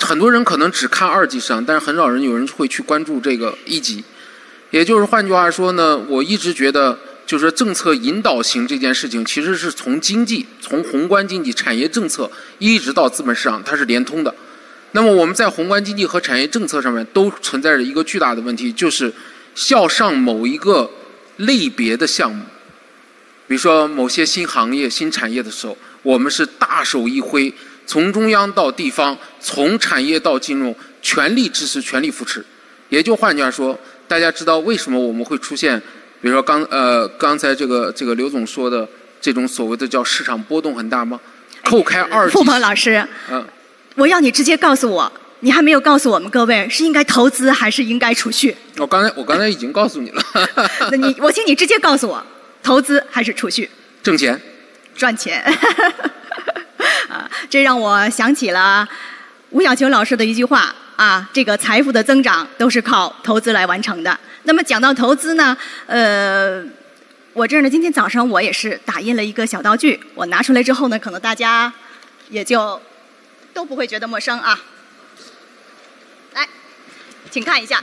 [0.00, 4.02] 很多人可能只看二级市场，但是很少人有人会去关注这个一级。
[4.70, 14.34] 也就是换句话说呢，我一直觉得，就是政策引导型这件事情，其实是从经济、从宏观经济、产业政策一直到资本市场，它是连通的。
[14.92, 19.12] 那么我们在宏观经济和产业政策上面都存在着一个巨大的问题，就是
[19.68, 20.90] 要上某一个
[21.36, 22.42] 类别的项目，
[23.46, 27.52] 比如说某些新行业、新产业的时候，我们是大手一挥，
[27.86, 32.44] 从中央到地方，从产业到金融，全力支持、全力扶持。
[32.88, 33.78] 也就换句话说，
[34.08, 35.78] 大家知道为什么我们会出现，
[36.20, 38.88] 比如说刚呃刚才这个这个刘总说的
[39.20, 41.20] 这种所谓的叫市场波动很大吗？
[41.64, 43.44] 扣开二，付鹏老师，嗯。
[43.96, 48.54] 我要你直接告诉我，你还没有告诉我们各位是应该投资还是应该储蓄？
[48.76, 50.22] 我刚才我刚才已经告诉你了。
[50.90, 52.22] 那你我请你直接告诉我，
[52.66, 53.70] 投资还是储蓄？
[54.02, 54.40] 挣钱，
[54.96, 55.40] 赚钱。
[57.08, 58.88] 啊，这让我想起了
[59.50, 64.18] 吴晓球老师的一句话啊，这个财富的增长都是靠投资来完成的。
[64.42, 65.56] 那么讲到投资呢，
[65.86, 66.60] 呃，
[67.34, 71.72] 我这儿呢，今天早上我也是打印了一个小道具，我拿出来之后呢，可能大家
[72.30, 72.82] 也就。
[73.54, 74.60] 都不会觉得陌生啊！
[76.34, 76.46] 来，
[77.30, 77.80] 请看一下，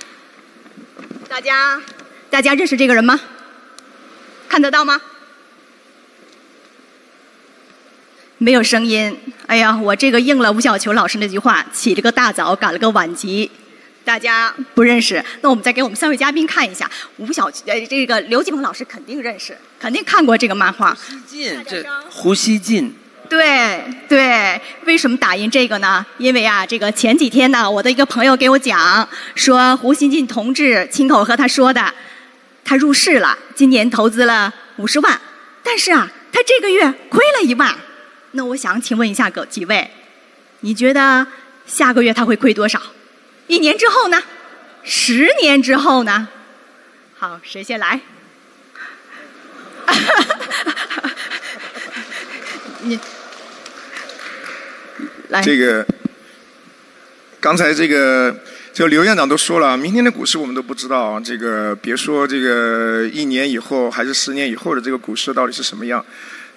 [1.27, 1.81] 大家
[2.29, 3.19] 大家认识这个人吗？
[4.53, 5.01] 看得到吗？
[8.37, 9.17] 没有声音。
[9.47, 13.49] 哎呀，我这个应了吴小球老师那句话，起了个大早，赶了个晚集，
[14.05, 15.25] 大家不认识。
[15.41, 16.87] 那我们再给我们三位嘉宾看一下，
[17.17, 20.93] 吴小呃，这个刘继鹏老师肯定认识，肯定看过这个漫画。
[20.93, 22.95] 胡锡进，这胡锡进。
[23.27, 26.05] 对对，为什么打印这个呢？
[26.19, 31.91] 因为啊，这个前几天呢，我的一个朋友给我讲，说胡锡进同志亲口和他说的，
[32.65, 35.21] 他入市了，今年投资了五十万，
[35.61, 37.75] 但是啊，他这个月亏了一万。
[38.31, 39.91] 那我想请问一下各几位，
[40.61, 41.27] 你觉得
[41.65, 42.81] 下个月他会亏多少？
[43.47, 44.23] 一年之后呢？
[44.83, 46.27] 十年之后呢？
[47.17, 47.99] 好，谁先来？
[52.81, 52.99] 你
[55.29, 55.41] 来。
[55.41, 55.85] 这个
[57.39, 58.35] 刚才这个
[58.73, 61.19] 就刘院长都说了，明天的股市我们都不知道。
[61.19, 66.03] 这个别说这个一年以后还是十年以后的这个股市到底是什么样。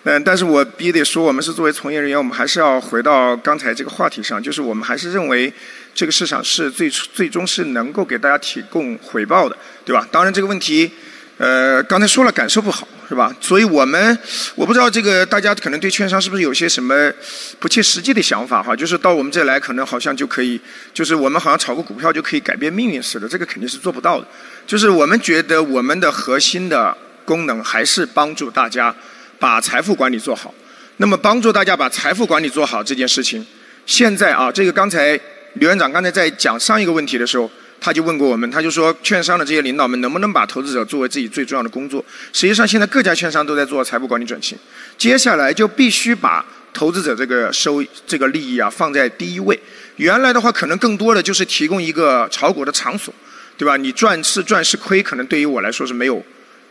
[0.05, 5.53] 嗯，但是我必须得说，我们是作为从业人员，我们还是要回到刚才这个话题上，就是我们还是认为
[5.95, 9.55] 这个市场是最最终是能够给大家提供回报的，
[9.85, 10.09] 对吧？
[10.11, 10.91] 当然这个问题，
[11.39, 13.35] 呃，刚才说了感受不好，是吧？
[13.41, 14.19] 所以我们
[14.55, 17.13] 我不知道这个大家可能对券商是不是有些什么
[17.59, 18.75] 不切实际的想法哈？
[18.75, 20.61] 就是到我们这来，可能好像就可以，
[20.95, 24.27] 就是我们好像炒个股票就可以改变命运似的，这个肯定是做不到的。
[24.67, 28.95] 就是我们觉得我们的核心的功能还是帮助大家。
[29.39, 30.55] 把财富管理做好，
[30.97, 33.47] 那么帮助大家把财富管理做好这件事情，
[33.85, 35.09] 现在啊，这个刚才
[35.57, 37.51] 刘院长刚才在讲上一个问题的时候，
[37.81, 42.05] 他就问过我们，他就说，券商的这些领导们能不能把投资者作为自己最重要的工作？
[42.33, 44.59] 实际上，现在各家券商都在做财富管理转型，
[44.99, 49.59] 接下来就必须把投资者这个收这个利益啊放在第一位。
[49.97, 53.15] 原来的话，可能更多的就是提供一个炒股的场所，
[53.57, 53.77] 对吧？
[53.77, 56.23] 你赚是赚是亏，可能对于我来说是没有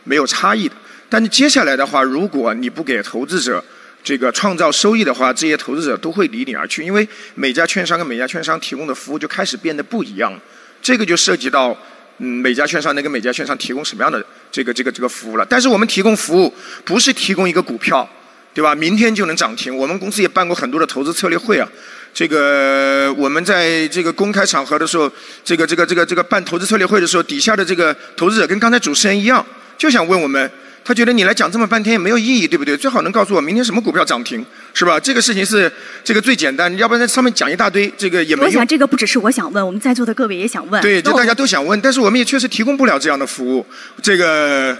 [0.04, 0.74] 没有差异的。
[1.08, 3.64] 但是接下来的话，如果你不给投资者
[4.04, 10.40] 这个创造收益的话，这些投资者都会离你而去，因为每家券商跟每家券商提供的服务就开始变得不一样了。
[10.86, 11.76] 这个就涉及到，
[12.18, 15.44] 嗯，每家券商能给每家券商提供什么样的这个这个这个服务了。
[15.44, 18.08] 但是我们提供服务不是提供一个股票，
[18.54, 18.72] 对吧？
[18.72, 19.76] 明天就能涨停。
[19.76, 21.68] 我们公司也办过很多的投资策略会啊。
[22.14, 25.10] 这个我们在这个公开场合的时候，
[25.42, 29.44] 这个这个这个这个办投资策略会的时候，底下的这个投资者跟刚才主持人一样，
[29.76, 30.48] 就想问我们。
[30.86, 32.76] 他觉得你来讲这么半天也没有意义，对不对？
[32.76, 35.00] 最好能告诉我明天什么股票涨停，是吧？
[35.00, 35.70] 这个事情是
[36.04, 38.46] 这个最简单，要不然在上面讲一大堆，这个也没用。
[38.46, 40.80] 我想这个不只是我想问，我们在座的各位也想问。
[40.80, 43.66] 对，就大家都想问，但是我们也确实提供不了这样的服务。
[44.00, 44.78] 这个，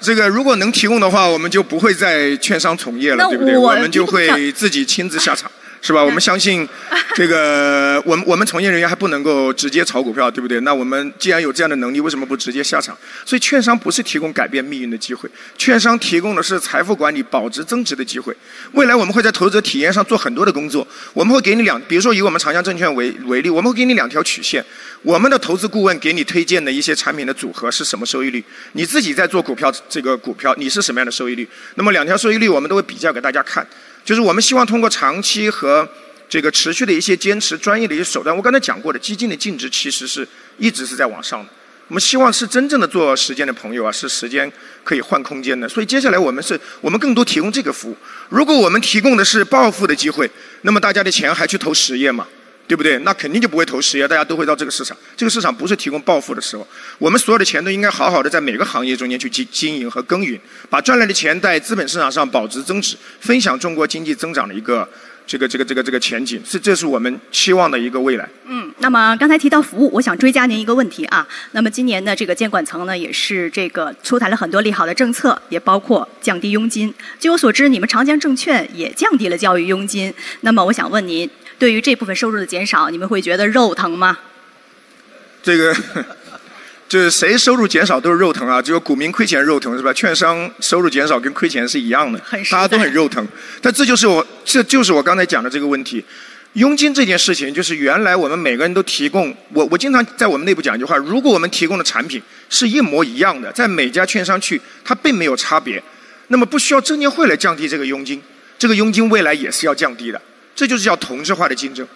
[0.00, 3.56] 这个如果能提供的话，我们就不会在券商从业了，对不对？
[3.56, 5.48] 我们就会自己亲自下场。
[5.86, 6.02] 是吧？
[6.02, 6.68] 我们相信，
[7.14, 10.58] 这个我们我们从业人员还不能够直接炒股票，对不对？
[10.62, 12.98] 那我们既然有这样的能力，为什么不直接下场？
[13.24, 18.36] 所以，券商不是提供改变命运的机会，券商提供的是财富管理保值增值的机会。
[18.72, 20.84] 未来我们会在投资者体验上做很多的工作，
[21.14, 24.64] 我们会给你两，比如说以我们长江证券为为例，我们会给你两条曲线。
[25.02, 28.44] 我们的投资顾问给你推荐的一些产品的组合是什么收益率？
[28.72, 31.48] 你自己在做股票，这个股票你是什么样的收益率？
[31.76, 33.64] 那么两条收益率我们都会比较给大家看。
[34.06, 35.86] 就是我们希望通过长期和
[36.28, 38.34] 这个持续的一些坚持、专业的一些手段。
[38.34, 40.26] 我刚才讲过的，基金的净值其实是
[40.58, 41.50] 一直是在往上的。
[41.88, 44.50] 我们希望是真正的做时间的朋友啊，是时间
[44.84, 45.68] 可以换空间的。
[45.68, 47.96] 所以接下来我们是我们更多提供这个服务。
[48.28, 50.30] 如果我们提供的是暴富的机会，
[50.62, 52.28] 那么大家的钱还去投实业吗？
[52.66, 52.98] 对不对？
[52.98, 54.96] 那肯定就不会投实业，大家都会到这个市场。
[55.16, 56.66] 这个市场不是提供暴富的时候，
[56.98, 60.38] 我们所有的钱都应该好好的在每个行业中间去经经营和耕耘，
[60.68, 64.88] 把赚来的钱在资本市场上保值增值，分享中国经济增长的一个
[65.26, 68.28] 这个这个这个这个前景，是这是我们期望的一个未来。
[68.46, 71.26] 嗯，那么刚才提到服务，我想追加您一个问题啊。
[71.52, 76.92] 那么今年的这个监管层呢，也是这个出台了很多利好的政策，也包括降低佣金。
[77.20, 80.12] 据我所知，你们长江证券也降低了教育佣金。
[80.40, 81.30] 那么我想问您。
[81.58, 84.18] 对于这部分收入的减少，你们会觉得肉疼吗？
[85.42, 85.74] 这个
[86.88, 89.92] 就是谁收入减少都是肉疼啊，只有股民亏钱肉疼是吧？
[89.92, 92.18] 券商收入减少跟亏钱是一样的，
[92.50, 93.26] 大家都很肉疼。
[93.60, 96.04] 但这就是我，这就是我刚才讲的这个问题。
[96.52, 105.82] 佣金这件事情，就是原来我们每个人都提供，我我经常在我们内部讲一句话：如果我们提供的产品是一模一样的，在每家券商去，它并没有差别，
[106.28, 108.22] 那么不需要证监会来降低这个佣金，
[108.58, 110.18] 这个佣金未来也是要降低的。
[110.56, 111.86] 这就是叫同质化的竞争，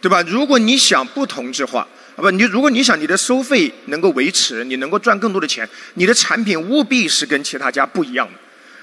[0.00, 0.22] 对吧？
[0.22, 1.80] 如果你想不同质化，
[2.14, 8.34] 啊不，你如果你想你的收费能够维持，你能够赚更多的钱，你的产品务必是跟其他家不一样的。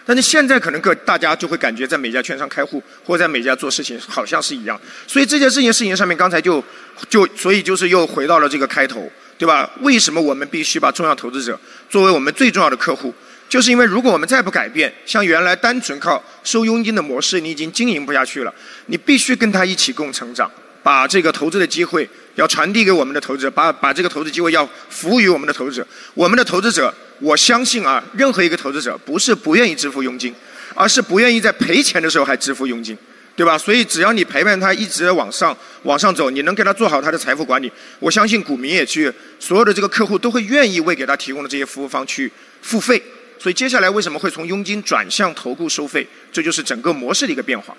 [0.06, 6.62] 但是现在可能各大家就会感觉在每家券商开户或在每家做事情好像是一样，所以这件事情事情上面刚才就
[7.08, 9.70] 就所以就是又回到了这个开头，对吧？
[9.80, 11.58] 为什么我们必须把重要投资者
[11.90, 13.14] 作为我们最重要的客户？
[13.52, 18.54] 就是因为如果我们再不改变，像原来单纯靠收佣金的模式，你已经经营不下去了。
[18.86, 20.50] 你必须跟他一起共成长，
[20.82, 25.86] 把这个投资的机会要传递给我们的投资者，把把这个投资机会要服务于我们的投资者。
[26.14, 30.34] 我们的投资者，我相信啊，任何一个投资者不是不愿意支付佣金，
[30.74, 32.98] 而是不愿意在赔钱的时候还支付佣金，
[33.36, 33.58] 对吧？
[33.58, 35.54] 所以只要你陪伴他一直往上
[35.84, 37.70] 往上走，你能给他做好他的财富管理，
[38.00, 39.12] 我相信股民也去，
[39.42, 43.04] 所有的这个客户都会愿意为给他提供的这些服务方去付费。
[43.42, 46.06] 所以接下来为什么会从佣金转向投顾收费？
[46.32, 47.76] 这就是整个模式的一个变化。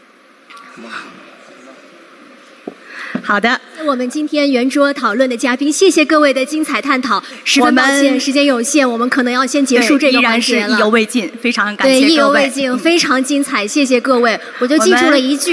[3.23, 7.23] 好的，我们今天圆桌讨论的嘉宾，谢谢各位的精彩探讨。
[7.45, 10.77] 十分抱歉，时间有限，我们可能要先结束这个环节了。
[10.77, 14.37] 意犹未尽，非常感谢对，意犹未尽，非常精彩，谢谢各位。
[14.59, 15.51] 我就记住了一句。